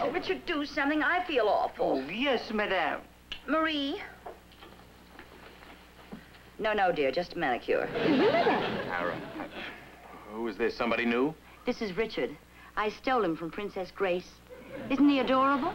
Oh, 0.00 0.10
Richard, 0.10 0.46
do 0.46 0.64
something. 0.64 1.02
I 1.02 1.22
feel 1.26 1.46
awful. 1.46 2.02
Oh, 2.02 2.10
yes, 2.10 2.50
madame. 2.50 3.02
Marie? 3.46 4.00
No, 6.58 6.72
no, 6.72 6.90
dear, 6.90 7.12
just 7.12 7.34
a 7.34 7.38
manicure. 7.38 7.86
Cara. 7.92 9.14
Who 10.32 10.48
is 10.48 10.56
this? 10.56 10.74
Somebody 10.74 11.04
new? 11.04 11.34
This 11.66 11.82
is 11.82 11.94
Richard. 11.98 12.34
I 12.78 12.88
stole 12.88 13.22
him 13.22 13.36
from 13.36 13.50
Princess 13.50 13.90
Grace. 13.94 14.30
Isn't 14.90 15.08
he 15.08 15.20
adorable? 15.20 15.72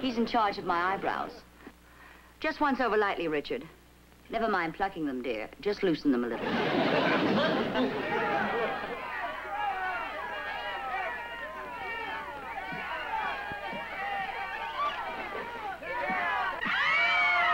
He's 0.00 0.18
in 0.18 0.26
charge 0.26 0.58
of 0.58 0.64
my 0.64 0.94
eyebrows. 0.94 1.32
Just 2.40 2.60
once 2.60 2.80
over 2.80 2.96
lightly, 2.96 3.28
Richard. 3.28 3.64
Never 4.30 4.48
mind 4.48 4.74
plucking 4.74 5.06
them, 5.06 5.22
dear. 5.22 5.48
Just 5.60 5.82
loosen 5.82 6.10
them 6.10 6.24
a 6.24 6.28
little. 6.28 6.46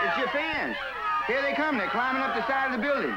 It's 0.05 0.17
your 0.17 0.27
fans. 0.29 0.75
Here 1.27 1.41
they 1.41 1.53
come. 1.53 1.77
They're 1.77 1.89
climbing 1.89 2.21
up 2.21 2.35
the 2.35 2.47
side 2.47 2.73
of 2.73 2.79
the 2.79 2.85
building. 2.85 3.15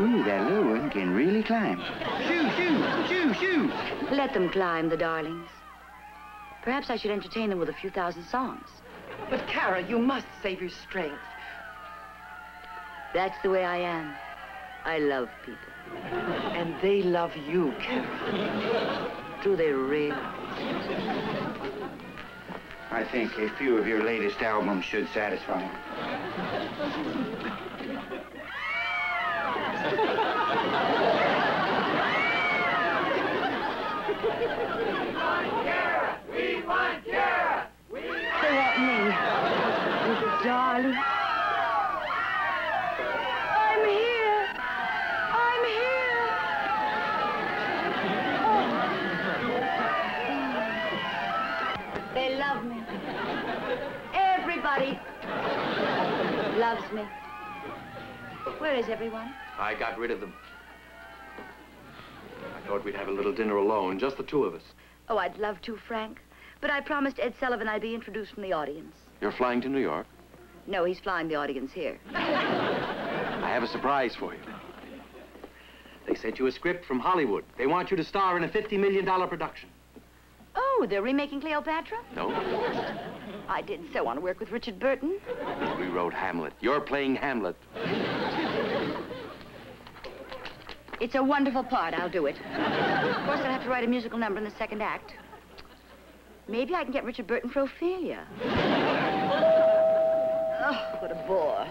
Ooh, 0.00 0.24
that 0.24 0.50
little 0.50 0.70
one 0.70 0.88
can 0.88 1.12
really 1.14 1.42
climb. 1.42 1.78
Shoo, 2.26 2.48
shoo, 2.56 2.82
shoo, 3.06 3.34
shoo. 3.34 3.70
Let 4.10 4.32
them 4.32 4.48
climb, 4.48 4.88
the 4.88 4.96
darlings. 4.96 5.50
Perhaps 6.62 6.88
I 6.88 6.96
should 6.96 7.10
entertain 7.10 7.50
them 7.50 7.58
with 7.58 7.68
a 7.68 7.74
few 7.74 7.90
thousand 7.90 8.24
songs. 8.24 8.66
But, 9.28 9.46
Cara, 9.46 9.82
you 9.86 9.98
must 9.98 10.26
save 10.42 10.62
your 10.62 10.70
strength. 10.70 11.20
That's 13.12 13.36
the 13.42 13.50
way 13.50 13.62
I 13.64 13.76
am. 13.76 14.14
I 14.86 15.00
love 15.00 15.28
people. 15.44 15.58
And 16.52 16.74
they 16.80 17.02
love 17.02 17.36
you, 17.36 17.74
Cara. 17.80 19.10
Do 19.44 19.54
they 19.54 19.72
really? 19.72 20.16
I 22.90 23.04
think 23.04 23.36
a 23.36 23.50
few 23.58 23.76
of 23.76 23.86
your 23.86 24.02
latest 24.02 24.40
albums 24.40 24.86
should 24.86 25.10
satisfy 25.12 25.60
them. 25.60 25.76
They 36.32 36.62
want 36.66 37.06
me. 38.80 38.96
Oh, 40.06 40.40
darling. 40.44 40.96
I'm 43.56 43.82
here. 43.88 44.46
I'm 45.32 45.64
here. 45.64 46.28
Oh. 48.44 48.60
They 52.14 52.28
love 52.36 52.64
me. 52.64 52.84
Everybody 54.14 54.98
loves 56.58 56.92
me. 56.92 57.04
Where 58.58 58.69
is 58.80 58.88
everyone? 58.88 59.34
I 59.58 59.74
got 59.74 59.98
rid 59.98 60.10
of 60.10 60.20
them. 60.20 60.32
I 62.56 62.66
thought 62.66 62.82
we'd 62.82 62.94
have 62.94 63.08
a 63.08 63.12
little 63.12 63.32
dinner 63.32 63.56
alone, 63.56 63.98
just 63.98 64.16
the 64.16 64.22
two 64.22 64.44
of 64.44 64.54
us. 64.54 64.62
Oh, 65.10 65.18
I'd 65.18 65.36
love 65.36 65.60
to, 65.62 65.76
Frank. 65.76 66.18
But 66.62 66.70
I 66.70 66.80
promised 66.80 67.18
Ed 67.20 67.34
Sullivan 67.38 67.68
I'd 67.68 67.82
be 67.82 67.94
introduced 67.94 68.32
from 68.32 68.42
the 68.42 68.54
audience. 68.54 68.96
You're 69.20 69.32
flying 69.32 69.60
to 69.62 69.68
New 69.68 69.80
York. 69.80 70.06
No, 70.66 70.84
he's 70.84 70.98
flying 70.98 71.28
the 71.28 71.34
audience 71.34 71.72
here. 71.72 71.98
I 72.14 73.50
have 73.52 73.62
a 73.62 73.66
surprise 73.66 74.14
for 74.14 74.32
you. 74.32 74.40
They 76.06 76.14
sent 76.14 76.38
you 76.38 76.46
a 76.46 76.52
script 76.52 76.86
from 76.86 77.00
Hollywood. 77.00 77.44
They 77.58 77.66
want 77.66 77.90
you 77.90 77.98
to 77.98 78.04
star 78.04 78.38
in 78.38 78.44
a 78.44 78.48
$50 78.48 78.78
million 78.78 79.04
production. 79.28 79.68
Oh, 80.56 80.86
they're 80.88 81.02
remaking 81.02 81.42
Cleopatra? 81.42 81.98
No? 82.16 82.30
I 83.48 83.62
did 83.62 83.80
so 83.92 84.04
want 84.04 84.16
to 84.16 84.22
work 84.22 84.40
with 84.40 84.50
Richard 84.50 84.78
Burton. 84.78 85.18
We 85.78 85.86
wrote 85.88 86.14
Hamlet. 86.14 86.54
You're 86.60 86.80
playing 86.80 87.16
Hamlet. 87.16 87.56
It's 91.00 91.14
a 91.14 91.22
wonderful 91.22 91.64
part. 91.64 91.94
I'll 91.94 92.10
do 92.10 92.26
it. 92.26 92.36
Of 92.36 93.24
course, 93.24 93.40
I'll 93.40 93.52
have 93.52 93.62
to 93.62 93.70
write 93.70 93.84
a 93.84 93.86
musical 93.86 94.18
number 94.18 94.38
in 94.38 94.44
the 94.44 94.50
second 94.58 94.82
act. 94.82 95.14
Maybe 96.46 96.74
I 96.74 96.84
can 96.84 96.92
get 96.92 97.04
Richard 97.04 97.26
Burton 97.26 97.48
for 97.48 97.62
Ophelia. 97.62 98.26
Oh, 100.62 100.96
what 101.00 101.10
a 101.10 101.14
bore. 101.26 101.66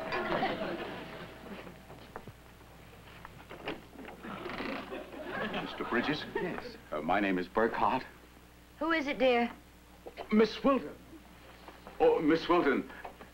Mr. 5.53 5.89
Bridges? 5.89 6.23
Yes. 6.35 6.63
Uh, 6.91 7.01
my 7.01 7.19
name 7.19 7.37
is 7.37 7.47
Burkhardt. 7.47 8.03
Who 8.79 8.91
is 8.91 9.07
it, 9.07 9.19
dear? 9.19 9.49
Miss 10.31 10.63
Wilton. 10.63 10.89
Oh, 11.99 12.19
Miss 12.19 12.47
Wilton, 12.49 12.83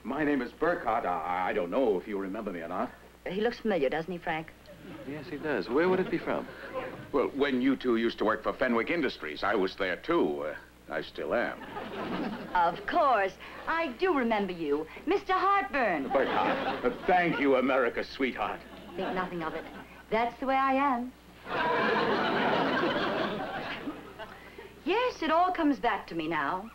my 0.04 0.24
name 0.24 0.42
is 0.42 0.52
Burkhardt. 0.52 1.06
I, 1.06 1.50
I 1.50 1.54
don't 1.54 1.70
know 1.70 1.98
if 2.00 2.08
you 2.08 2.18
remember 2.18 2.52
me 2.52 2.62
or 2.62 2.68
not. 2.68 2.92
He 3.28 3.40
looks 3.42 3.60
familiar, 3.60 3.90
doesn't 3.90 4.12
he, 4.12 4.18
Frank? 4.18 4.52
Yes, 5.08 5.26
he 5.30 5.38
does. 5.38 5.70
Where 5.70 5.88
would 5.90 6.00
it 6.00 6.10
be 6.10 6.18
from? 6.18 6.48
Well, 7.12 7.32
when 7.36 7.62
you 7.62 7.76
two 7.76 7.98
used 7.98 8.18
to 8.20 8.26
work 8.26 8.44
for 8.44 8.54
Fenwick 8.54 8.90
Industries, 8.90 9.44
I 9.44 9.56
was 9.56 9.76
there 9.76 9.98
too. 9.98 10.46
Uh, 10.48 10.56
I 10.94 11.02
still 11.02 11.34
am. 11.34 11.58
Of 12.54 12.86
course. 12.86 13.34
I 13.68 13.88
do 14.00 14.14
remember 14.16 14.54
you. 14.54 14.86
Mr. 15.08 15.32
Hartburn. 15.32 16.10
Burkhardt, 16.10 16.86
uh, 16.86 16.92
thank 17.08 17.40
you, 17.40 17.56
America, 17.56 18.04
sweetheart. 18.04 18.60
Think 18.96 19.14
nothing 19.14 19.44
of 19.44 19.54
it. 19.54 19.64
That's 20.12 20.40
the 20.40 20.46
way 20.46 20.56
I 20.56 20.74
am. 20.74 21.12
Yes, 24.86 25.24
it 25.24 25.32
all 25.32 25.52
comes 25.52 25.80
back 25.80 26.06
to 26.08 26.16
me 26.16 26.28
now. 26.28 26.70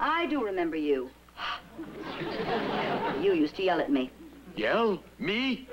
I 0.00 0.26
do 0.26 0.42
remember 0.42 0.76
you. 0.76 1.10
You 3.20 3.34
used 3.34 3.56
to 3.56 3.62
yell 3.62 3.80
at 3.80 3.90
me. 3.92 4.10
Yell? 4.56 5.02
Me? 5.18 5.68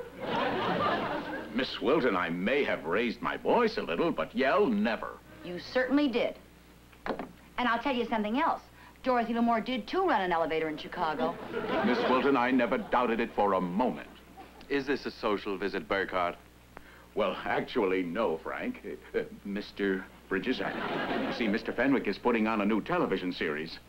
Miss 1.56 1.80
Wilton, 1.82 2.18
I 2.18 2.30
may 2.30 2.66
have 2.66 2.84
raised 2.84 3.22
my 3.22 3.38
voice 3.38 3.78
a 3.78 3.82
little, 3.82 4.12
but 4.12 4.36
yell 4.36 4.66
never. 4.66 5.18
You 5.46 5.58
certainly 5.58 6.10
did. 6.10 6.36
And 7.08 7.70
I'll 7.70 7.82
tell 7.82 7.96
you 7.96 8.06
something 8.06 8.42
else. 8.42 8.62
Dorothy 9.04 9.34
Lamour 9.34 9.64
did, 9.64 9.88
too, 9.88 10.06
run 10.06 10.20
an 10.20 10.34
elevator 10.34 10.68
in 10.68 10.78
Chicago. 10.78 11.34
Miss 11.86 11.98
Wilton, 12.10 12.36
I 12.36 12.52
never 12.52 12.78
doubted 12.78 13.22
it 13.22 13.30
for 13.36 13.54
a 13.54 13.62
moment. 13.62 14.10
Is 14.68 14.86
this 14.86 15.06
a 15.06 15.12
social 15.12 15.58
visit, 15.58 15.88
Burkhardt? 15.88 16.36
Well, 17.14 17.38
actually, 17.46 18.04
no, 18.04 18.38
Frank. 18.38 18.82
Uh, 19.16 19.20
Mr. 19.48 20.04
Bridges, 20.28 20.60
I, 20.60 21.26
you 21.26 21.34
see, 21.34 21.46
Mr. 21.46 21.74
Fenwick 21.74 22.06
is 22.06 22.18
putting 22.18 22.48
on 22.48 22.60
a 22.60 22.66
new 22.66 22.82
television 22.82 23.32
series. 23.32 23.80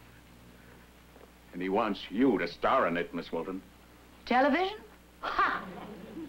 And 1.52 1.60
he 1.60 1.68
wants 1.68 1.98
you 2.10 2.38
to 2.38 2.46
star 2.46 2.86
in 2.86 2.96
it, 2.96 3.12
Miss 3.12 3.32
Wilton. 3.32 3.60
Television? 4.24 4.76
Ha! 5.22 5.64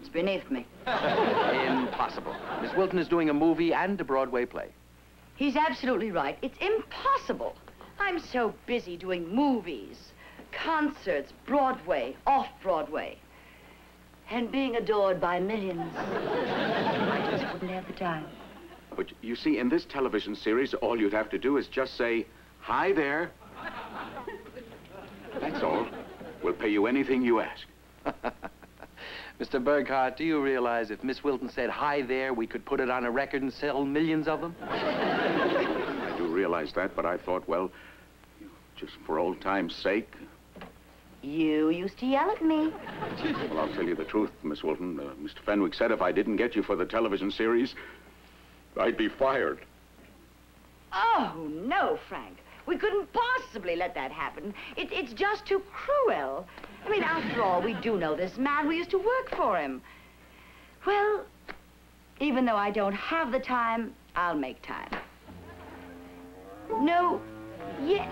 It's 0.08 0.14
beneath 0.14 0.50
me. 0.50 0.66
Impossible. 0.86 2.34
Miss 2.62 2.74
Wilton 2.74 2.98
is 2.98 3.08
doing 3.08 3.28
a 3.28 3.34
movie 3.34 3.74
and 3.74 4.00
a 4.00 4.04
Broadway 4.04 4.46
play. 4.46 4.68
He's 5.36 5.54
absolutely 5.54 6.10
right. 6.12 6.38
It's 6.40 6.56
impossible. 6.62 7.54
I'm 7.98 8.18
so 8.18 8.54
busy 8.66 8.96
doing 8.96 9.28
movies, 9.28 9.98
concerts, 10.50 11.34
Broadway, 11.44 12.16
off-Broadway, 12.26 13.18
and 14.30 14.50
being 14.50 14.76
adored 14.76 15.20
by 15.20 15.40
millions. 15.40 15.92
I 15.94 17.28
just 17.30 17.52
wouldn't 17.52 17.70
have 17.70 17.86
the 17.86 17.92
time. 17.92 18.24
But 18.96 19.12
you 19.20 19.36
see, 19.36 19.58
in 19.58 19.68
this 19.68 19.84
television 19.84 20.34
series, 20.34 20.72
all 20.72 20.98
you'd 20.98 21.12
have 21.12 21.28
to 21.30 21.38
do 21.38 21.58
is 21.58 21.66
just 21.66 21.98
say, 21.98 22.26
Hi 22.60 22.94
there. 22.94 23.30
That's 25.38 25.62
all. 25.62 25.86
We'll 26.42 26.54
pay 26.54 26.70
you 26.70 26.86
anything 26.86 27.20
you 27.20 27.40
ask. 27.40 27.66
Mr. 29.40 29.62
Burkhardt, 29.62 30.16
do 30.16 30.24
you 30.24 30.42
realize 30.42 30.90
if 30.90 31.04
Miss 31.04 31.22
Wilton 31.22 31.48
said 31.48 31.70
hi 31.70 32.02
there, 32.02 32.34
we 32.34 32.46
could 32.46 32.64
put 32.64 32.80
it 32.80 32.90
on 32.90 33.04
a 33.04 33.10
record 33.10 33.42
and 33.42 33.52
sell 33.52 33.84
millions 33.84 34.26
of 34.26 34.40
them? 34.40 34.54
I 34.62 36.12
do 36.18 36.26
realize 36.26 36.72
that, 36.72 36.96
but 36.96 37.06
I 37.06 37.16
thought, 37.16 37.48
well, 37.48 37.70
just 38.74 38.94
for 39.06 39.20
old 39.20 39.40
time's 39.40 39.76
sake. 39.76 40.12
You 41.22 41.70
used 41.70 41.98
to 41.98 42.06
yell 42.06 42.30
at 42.30 42.42
me. 42.42 42.72
Well, 43.50 43.58
I'll 43.60 43.74
tell 43.74 43.84
you 43.84 43.94
the 43.94 44.04
truth, 44.04 44.30
Miss 44.42 44.64
Wilton. 44.64 44.98
Uh, 44.98 45.14
Mr. 45.22 45.38
Fenwick 45.44 45.74
said 45.74 45.92
if 45.92 46.02
I 46.02 46.10
didn't 46.10 46.36
get 46.36 46.56
you 46.56 46.62
for 46.64 46.74
the 46.74 46.84
television 46.84 47.30
series, 47.30 47.74
I'd 48.76 48.96
be 48.96 49.08
fired. 49.08 49.60
Oh, 50.92 51.48
no, 51.48 51.98
Frank. 52.08 52.38
We 52.68 52.76
couldn't 52.76 53.08
possibly 53.14 53.76
let 53.76 53.94
that 53.94 54.12
happen. 54.12 54.52
It, 54.76 54.92
it's 54.92 55.14
just 55.14 55.46
too 55.46 55.62
cruel. 55.72 56.46
I 56.84 56.90
mean, 56.90 57.02
after 57.02 57.42
all, 57.42 57.62
we 57.62 57.72
do 57.72 57.96
know 57.96 58.14
this 58.14 58.36
man. 58.36 58.68
We 58.68 58.76
used 58.76 58.90
to 58.90 58.98
work 58.98 59.34
for 59.34 59.58
him. 59.58 59.80
Well, 60.86 61.24
even 62.20 62.44
though 62.44 62.56
I 62.56 62.70
don't 62.70 62.92
have 62.92 63.32
the 63.32 63.38
time, 63.38 63.94
I'll 64.16 64.34
make 64.34 64.60
time. 64.60 64.90
No, 66.80 67.22
yeah. 67.82 68.06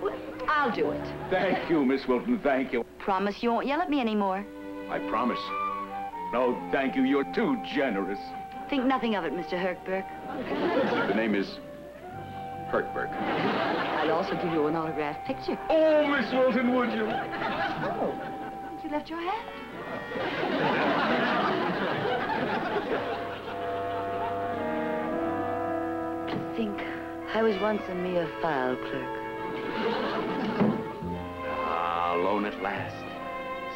Well, 0.00 0.14
I'll 0.48 0.70
do 0.70 0.92
it. 0.92 1.14
Thank 1.28 1.68
you, 1.68 1.84
Miss 1.84 2.06
Wilton. 2.06 2.38
Thank 2.38 2.72
you. 2.72 2.84
Promise 3.00 3.42
you 3.42 3.50
won't 3.50 3.66
yell 3.66 3.80
at 3.80 3.90
me 3.90 4.00
anymore. 4.00 4.46
I 4.88 5.00
promise. 5.10 5.40
No, 6.32 6.56
thank 6.70 6.94
you. 6.94 7.02
You're 7.02 7.30
too 7.34 7.60
generous. 7.74 8.20
Think 8.68 8.84
nothing 8.84 9.16
of 9.16 9.24
it, 9.24 9.32
Mr. 9.32 9.58
Herkberg. 9.60 10.06
The 11.08 11.14
name 11.14 11.34
is 11.34 11.58
Herkberg. 12.70 13.10
I'll 13.12 14.12
also 14.12 14.34
give 14.34 14.52
you 14.52 14.66
an 14.66 14.76
autographed 14.76 15.26
picture. 15.26 15.58
Oh, 15.68 16.06
Miss 16.06 16.30
Wilton, 16.32 16.74
would 16.74 16.92
you? 16.92 17.06
Oh, 17.06 18.14
you 18.82 18.90
left 18.90 19.10
your 19.10 19.20
hat? 19.20 19.44
To 26.28 26.36
think 26.56 26.80
I 27.34 27.42
was 27.42 27.60
once 27.60 27.82
a 27.88 27.94
mere 27.94 28.28
file 28.40 28.76
clerk. 28.76 29.16
Ah, 31.62 32.14
alone 32.16 32.44
at 32.44 32.60
last. 32.62 32.96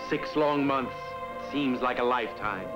Six 0.09 0.37
long 0.37 0.67
months. 0.67 0.97
Seems 1.53 1.81
like 1.81 1.99
a 1.99 2.05
lifetime. 2.05 2.69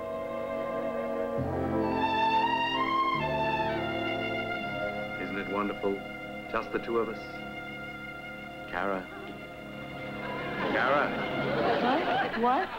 Wonderful? 5.59 5.99
Just 6.53 6.71
the 6.71 6.79
two 6.79 6.99
of 6.99 7.09
us. 7.09 7.19
Cara. 8.71 9.05
Cara. 10.71 12.39
What? 12.39 12.41
What? 12.41 12.69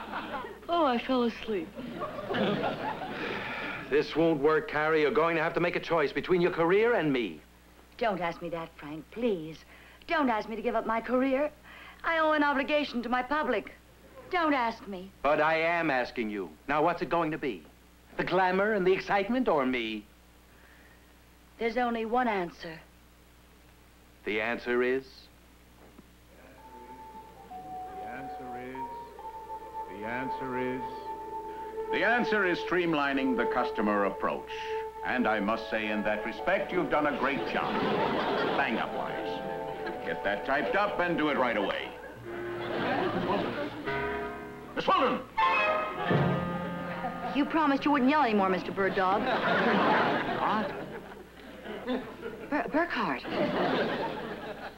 Oh, 0.67 0.87
I 0.87 0.97
fell 0.97 1.25
asleep. 1.25 1.69
This 3.91 4.17
won't 4.17 4.41
work, 4.41 4.71
Cara. 4.71 4.99
You're 4.99 5.11
going 5.11 5.37
to 5.37 5.43
have 5.43 5.53
to 5.53 5.61
make 5.61 5.77
a 5.77 5.81
choice 5.81 6.11
between 6.11 6.41
your 6.41 6.53
career 6.53 6.95
and 6.95 7.13
me. 7.13 7.43
Don't 7.99 8.19
ask 8.19 8.41
me 8.41 8.49
that, 8.49 8.71
Frank, 8.79 9.05
please. 9.11 9.59
Don't 10.07 10.31
ask 10.31 10.49
me 10.49 10.57
to 10.57 10.63
give 10.63 10.75
up 10.75 10.87
my 10.87 11.03
career. 11.03 11.51
I 12.03 12.19
owe 12.21 12.33
an 12.33 12.43
obligation 12.43 13.03
to 13.03 13.11
my 13.11 13.23
public. 13.23 13.75
Don't 14.31 14.55
ask 14.55 14.89
me. 14.89 15.13
But 15.23 15.43
I 15.43 15.57
am 15.59 15.91
asking 15.91 16.31
you. 16.31 16.49
Now, 16.67 16.83
what's 16.83 17.03
it 17.03 17.11
going 17.11 17.31
to 17.33 17.39
be? 17.39 17.63
The 18.17 18.25
glamour 18.25 18.73
and 18.73 18.87
the 18.87 18.93
excitement, 18.95 19.49
or 19.49 19.67
me? 19.67 20.07
There's 21.61 21.77
only 21.77 22.07
one 22.07 22.27
answer. 22.27 22.81
The 24.25 24.41
answer 24.41 24.83
is... 24.83 25.05
The 27.51 28.09
answer 28.09 28.49
is... 28.65 28.77
The 29.91 30.07
answer 30.07 30.59
is... 30.59 30.83
The 31.93 32.03
answer 32.03 32.47
is 32.47 32.59
streamlining 32.61 33.37
the 33.37 33.45
customer 33.53 34.07
approach. 34.07 34.49
And 35.05 35.29
I 35.29 35.39
must 35.39 35.69
say, 35.71 35.91
in 35.91 36.03
that 36.05 36.25
respect, 36.25 36.73
you've 36.73 36.89
done 36.89 37.07
a 37.07 37.19
great 37.19 37.47
job. 37.53 37.79
Bang-up 38.57 38.95
wise. 38.95 39.41
Get 40.07 40.25
that 40.25 40.47
typed 40.47 40.77
up 40.77 40.99
and 40.99 41.19
do 41.19 41.29
it 41.29 41.37
right 41.37 41.59
away. 41.59 41.91
Miss 44.75 44.87
Wilton! 44.89 45.21
You 47.37 47.45
promised 47.45 47.85
you 47.85 47.91
wouldn't 47.91 48.11
yell 48.11 48.23
anymore, 48.23 48.49
Mr. 48.49 48.75
Bird 48.75 48.95
Dog. 48.95 49.21
What? 50.41 50.90
Bur 52.51 52.65
Burkhardt. 52.73 53.23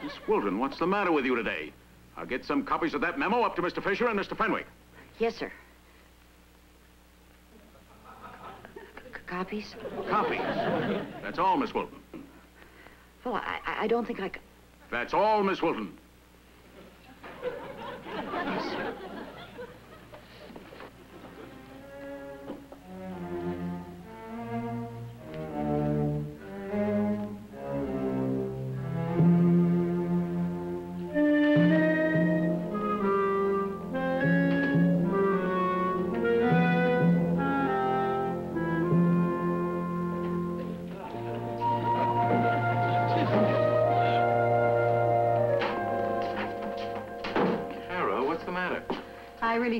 Miss 0.02 0.12
Wilton, 0.26 0.58
what's 0.58 0.78
the 0.78 0.86
matter 0.86 1.12
with 1.12 1.24
you 1.24 1.36
today? 1.36 1.72
I'll 2.16 2.26
get 2.26 2.44
some 2.44 2.64
copies 2.64 2.94
of 2.94 3.00
that 3.00 3.18
memo 3.18 3.42
up 3.42 3.56
to 3.56 3.62
Mr. 3.62 3.82
Fisher 3.82 4.08
and 4.08 4.18
Mr. 4.18 4.36
Fenwick. 4.36 4.66
Yes, 5.18 5.36
sir. 5.36 5.52
C 8.74 8.80
copies? 9.26 9.74
Copies. 10.08 10.40
That's 11.22 11.38
all, 11.38 11.56
Miss 11.56 11.72
Wilton. 11.72 11.98
Well, 13.24 13.36
I, 13.36 13.60
I- 13.66 13.86
don't 13.86 14.06
think 14.06 14.20
I 14.20 14.30
That's 14.90 15.14
all, 15.14 15.42
Miss 15.42 15.62
Wilton. 15.62 15.96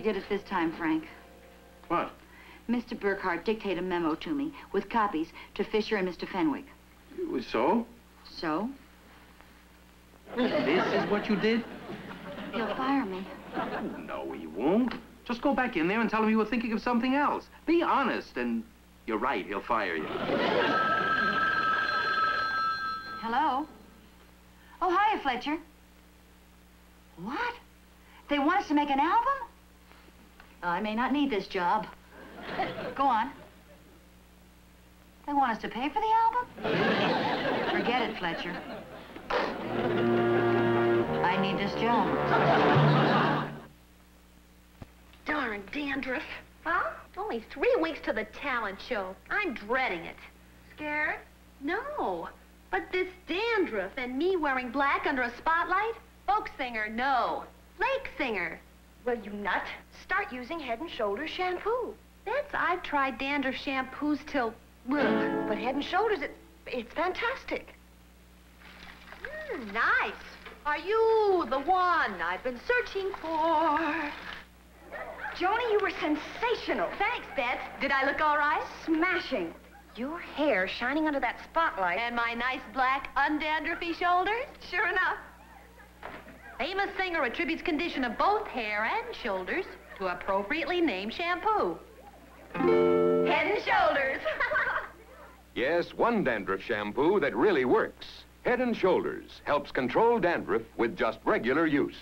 Did 0.03 0.17
it 0.17 0.25
this 0.29 0.43
time, 0.43 0.73
Frank. 0.73 1.05
What? 1.89 2.11
Mr. 2.69 2.99
Burkhardt 2.99 3.45
dictated 3.45 3.79
a 3.79 3.83
memo 3.83 4.15
to 4.17 4.35
me 4.35 4.53
with 4.73 4.89
copies 4.89 5.29
to 5.55 5.65
Fisher 5.65 5.97
and 5.97 6.09
Mr. 6.09 6.29
Fenwick. 6.29 6.65
So? 7.51 7.87
So, 8.37 8.69
This 10.37 10.87
is 10.95 11.11
what 11.11 11.29
you 11.29 11.37
did? 11.37 11.65
he'll 12.55 12.75
fire 12.77 13.05
me. 13.05 13.27
No, 14.07 14.33
he 14.33 14.47
won't. 14.47 14.95
Just 15.25 15.41
go 15.43 15.55
back 15.55 15.77
in 15.77 15.89
there 15.89 16.01
and 16.01 16.09
tell 16.11 16.23
him 16.23 16.31
you 16.31 16.39
were 16.39 16.45
thinking 16.45 16.73
of 16.73 16.81
something 16.83 17.15
else. 17.15 17.47
Be 17.67 17.83
honest, 17.83 18.37
and 18.37 18.63
you're 19.07 19.19
right, 19.19 19.47
he'll 19.47 19.61
fire 19.63 19.95
you. 19.97 20.07
Hello? 23.21 23.67
Oh, 24.81 24.91
hiya, 24.91 25.21
Fletcher. 25.23 25.59
What? 27.23 27.55
They 28.29 28.39
want 28.39 28.61
us 28.61 28.69
to 28.69 28.75
make 28.75 28.91
an 28.91 28.99
album? 29.01 29.42
I 30.63 30.81
may 30.81 30.95
not 30.95 31.13
need 31.13 31.31
this 31.31 31.49
job. 31.49 31.87
Go 32.95 33.05
on. 33.05 33.31
They 35.27 35.33
want 35.33 35.53
us 35.53 35.59
to 35.63 35.69
pay 35.69 35.89
for 35.89 36.01
the 36.01 36.13
album? 36.25 36.47
Forget 37.71 38.03
it, 38.03 38.19
Fletcher. 38.19 38.57
I 41.25 41.41
need 41.41 41.59
this 41.59 41.73
job. 41.75 42.07
Darn 45.25 45.63
dandruff. 45.73 46.23
Huh? 46.65 46.91
Only 47.17 47.45
three 47.53 47.77
weeks 47.81 48.01
to 48.05 48.13
the 48.13 48.25
talent 48.25 48.79
show. 48.81 49.17
I'm 49.31 49.55
dreading 49.55 50.05
it. 50.05 50.17
Scared? 50.77 51.19
No. 51.61 52.29
But 52.71 52.91
this 52.93 53.09
dandruff 53.27 53.93
and 53.97 54.17
me 54.17 54.37
wearing 54.37 54.71
black 54.71 55.07
under 55.07 55.23
a 55.23 55.37
spotlight? 55.37 55.95
Folk 56.27 56.51
singer, 56.57 56.89
no. 56.89 57.45
Lake 57.81 58.11
singer. 58.17 58.61
Will 59.05 59.19
you 59.19 59.33
nut? 59.33 59.65
Start 60.05 60.33
using 60.33 60.61
Head 60.61 60.81
and 60.81 60.91
Shoulders 60.91 61.31
shampoo. 61.31 61.95
That's, 62.25 62.55
I've 62.55 62.83
tried 62.83 63.19
dandruff 63.19 63.55
shampoos 63.55 64.25
till, 64.27 64.55
ugh. 64.91 65.49
But 65.49 65.59
Head 65.59 65.75
and 65.75 65.85
Shoulders, 65.85 66.21
it, 66.21 66.37
it's 66.67 66.93
fantastic. 66.95 67.75
Mm, 69.25 69.73
nice. 69.73 70.13
Are 70.65 70.79
you 70.79 71.47
the 71.51 71.59
one 71.59 72.23
I've 72.23 72.45
been 72.45 72.61
searching 72.67 73.11
for? 73.21 74.13
Joni, 75.35 75.73
you 75.73 75.81
were 75.83 75.91
sensational. 75.91 76.89
Thanks, 76.99 77.27
Beth. 77.35 77.59
Did 77.81 77.91
I 77.91 78.07
look 78.07 78.21
all 78.21 78.37
right? 78.37 78.63
Smashing. 78.85 79.53
Your 79.97 80.19
hair 80.19 80.69
shining 80.69 81.09
under 81.09 81.21
that 81.21 81.41
spotlight. 81.43 81.99
And 81.99 82.15
my 82.15 82.35
nice 82.35 82.61
black, 82.73 83.15
undandruffy 83.17 83.95
shoulders? 83.95 84.47
Sure 84.71 84.89
enough. 84.89 85.17
Famous 86.63 86.91
singer 86.97 87.25
attributes 87.25 87.61
condition 87.61 88.05
of 88.05 88.17
both 88.17 88.47
hair 88.47 88.85
and 88.85 89.17
shoulders 89.17 89.65
to 89.99 90.07
appropriately 90.07 90.81
named 90.81 91.13
shampoo. 91.13 91.77
Head 92.55 93.47
and 93.49 93.63
Shoulders. 93.65 94.21
Yes, 95.57 95.93
one 95.93 96.23
dandruff 96.23 96.63
shampoo 96.63 97.19
that 97.19 97.35
really 97.35 97.65
works. 97.65 98.07
Head 98.45 98.61
and 98.61 98.77
Shoulders 98.77 99.41
helps 99.45 99.73
control 99.73 100.21
dandruff 100.21 100.63
with 100.77 100.97
just 100.97 101.19
regular 101.25 101.67
use. 101.67 101.99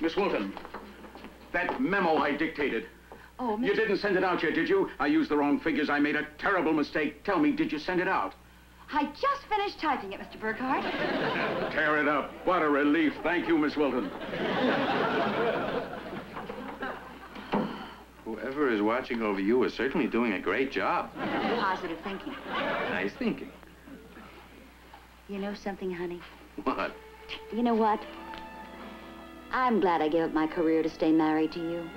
Miss 0.00 0.16
Wilton, 0.16 0.52
that 1.52 1.80
memo 1.80 2.16
I 2.16 2.36
dictated. 2.36 2.86
Oh, 3.38 3.58
You 3.58 3.76
didn't 3.76 3.98
send 3.98 4.16
it 4.16 4.24
out 4.24 4.42
yet, 4.42 4.54
did 4.54 4.68
you? 4.68 4.90
I 4.98 5.06
used 5.06 5.30
the 5.30 5.36
wrong 5.36 5.60
figures. 5.60 5.88
I 5.88 6.00
made 6.00 6.16
a 6.16 6.26
terrible 6.36 6.72
mistake. 6.72 7.22
Tell 7.22 7.38
me, 7.38 7.52
did 7.52 7.70
you 7.70 7.78
send 7.78 8.00
it 8.00 8.08
out? 8.08 8.34
I 8.94 9.06
just 9.06 9.42
finished 9.48 9.80
typing 9.80 10.12
it, 10.12 10.20
Mr. 10.20 10.38
Burkhardt. 10.38 10.82
Tear 11.72 11.96
it 11.98 12.08
up. 12.08 12.30
What 12.44 12.60
a 12.62 12.68
relief. 12.68 13.14
Thank 13.22 13.48
you, 13.48 13.56
Miss 13.56 13.74
Wilton. 13.74 14.10
Whoever 18.24 18.70
is 18.70 18.82
watching 18.82 19.22
over 19.22 19.40
you 19.40 19.64
is 19.64 19.72
certainly 19.72 20.06
doing 20.06 20.34
a 20.34 20.38
great 20.38 20.70
job. 20.70 21.10
Positive 21.14 21.98
thinking. 22.04 22.34
Nice 22.50 23.12
thinking. 23.18 23.50
You 25.28 25.38
know 25.38 25.54
something, 25.54 25.90
honey? 25.90 26.20
What? 26.62 26.94
You 27.50 27.62
know 27.62 27.74
what? 27.74 28.00
I'm 29.52 29.80
glad 29.80 30.02
I 30.02 30.08
gave 30.08 30.24
up 30.24 30.34
my 30.34 30.46
career 30.46 30.82
to 30.82 30.90
stay 30.90 31.12
married 31.12 31.52
to 31.52 31.60
you. 31.60 31.88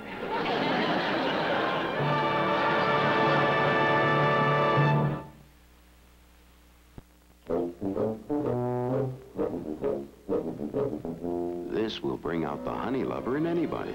Bring 12.26 12.44
out 12.44 12.64
the 12.64 12.74
honey 12.74 13.04
lover 13.04 13.36
in 13.36 13.46
anybody. 13.46 13.94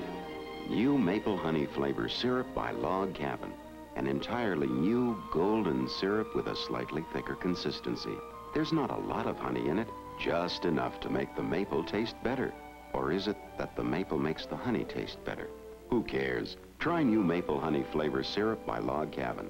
New 0.70 0.98
maple 0.98 1.36
honey 1.36 1.65
flavor 1.65 2.08
syrup 2.08 2.48
by 2.56 2.72
Log 2.72 3.13
Cabin. 3.13 3.52
An 3.98 4.08
entirely 4.08 4.67
new 4.67 5.22
golden 5.34 5.89
syrup 5.89 6.34
with 6.34 6.48
a 6.48 6.56
slightly 6.56 7.04
thicker 7.12 7.36
consistency. 7.36 8.15
There's 8.54 8.72
not 8.72 8.89
a 8.89 9.02
lot 9.02 9.28
of 9.28 9.38
honey 9.38 9.67
in 9.67 9.78
it, 9.78 9.89
just 10.17 10.63
enough 10.63 11.02
to 11.02 11.10
make 11.10 11.36
the 11.36 11.44
maple 11.44 11.84
taste 11.84 12.15
better. 12.24 12.54
Or 12.94 13.12
is 13.12 13.28
it 13.28 13.36
that 13.58 13.76
the 13.76 13.84
maple 13.84 14.17
makes 14.17 14.46
the 14.46 14.56
honey 14.56 14.86
taste 14.86 15.22
better? 15.26 15.50
Who 15.89 16.02
cares? 16.02 16.56
Try 16.80 17.04
new 17.04 17.22
maple 17.22 17.60
honey 17.60 17.84
flavor 17.91 18.24
syrup 18.24 18.65
by 18.65 18.80
Log 18.80 19.12
Cabin. 19.12 19.50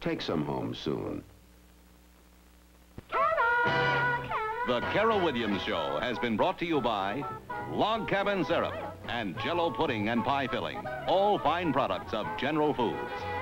Take 0.00 0.22
some 0.22 0.44
home 0.44 0.72
soon. 0.72 1.24
The 4.70 4.80
Cara 4.92 5.18
Williams 5.18 5.60
Show 5.62 5.98
has 6.00 6.16
been 6.20 6.36
brought 6.36 6.56
to 6.60 6.64
you 6.64 6.80
by 6.80 7.24
Log 7.72 8.06
Cabin 8.06 8.44
Syrup 8.44 8.72
and 9.08 9.36
Jello 9.40 9.72
Pudding 9.72 10.10
and 10.10 10.22
Pie 10.22 10.46
Filling, 10.46 10.78
all 11.08 11.40
fine 11.40 11.72
products 11.72 12.14
of 12.14 12.24
General 12.38 12.72
Foods. 12.72 13.39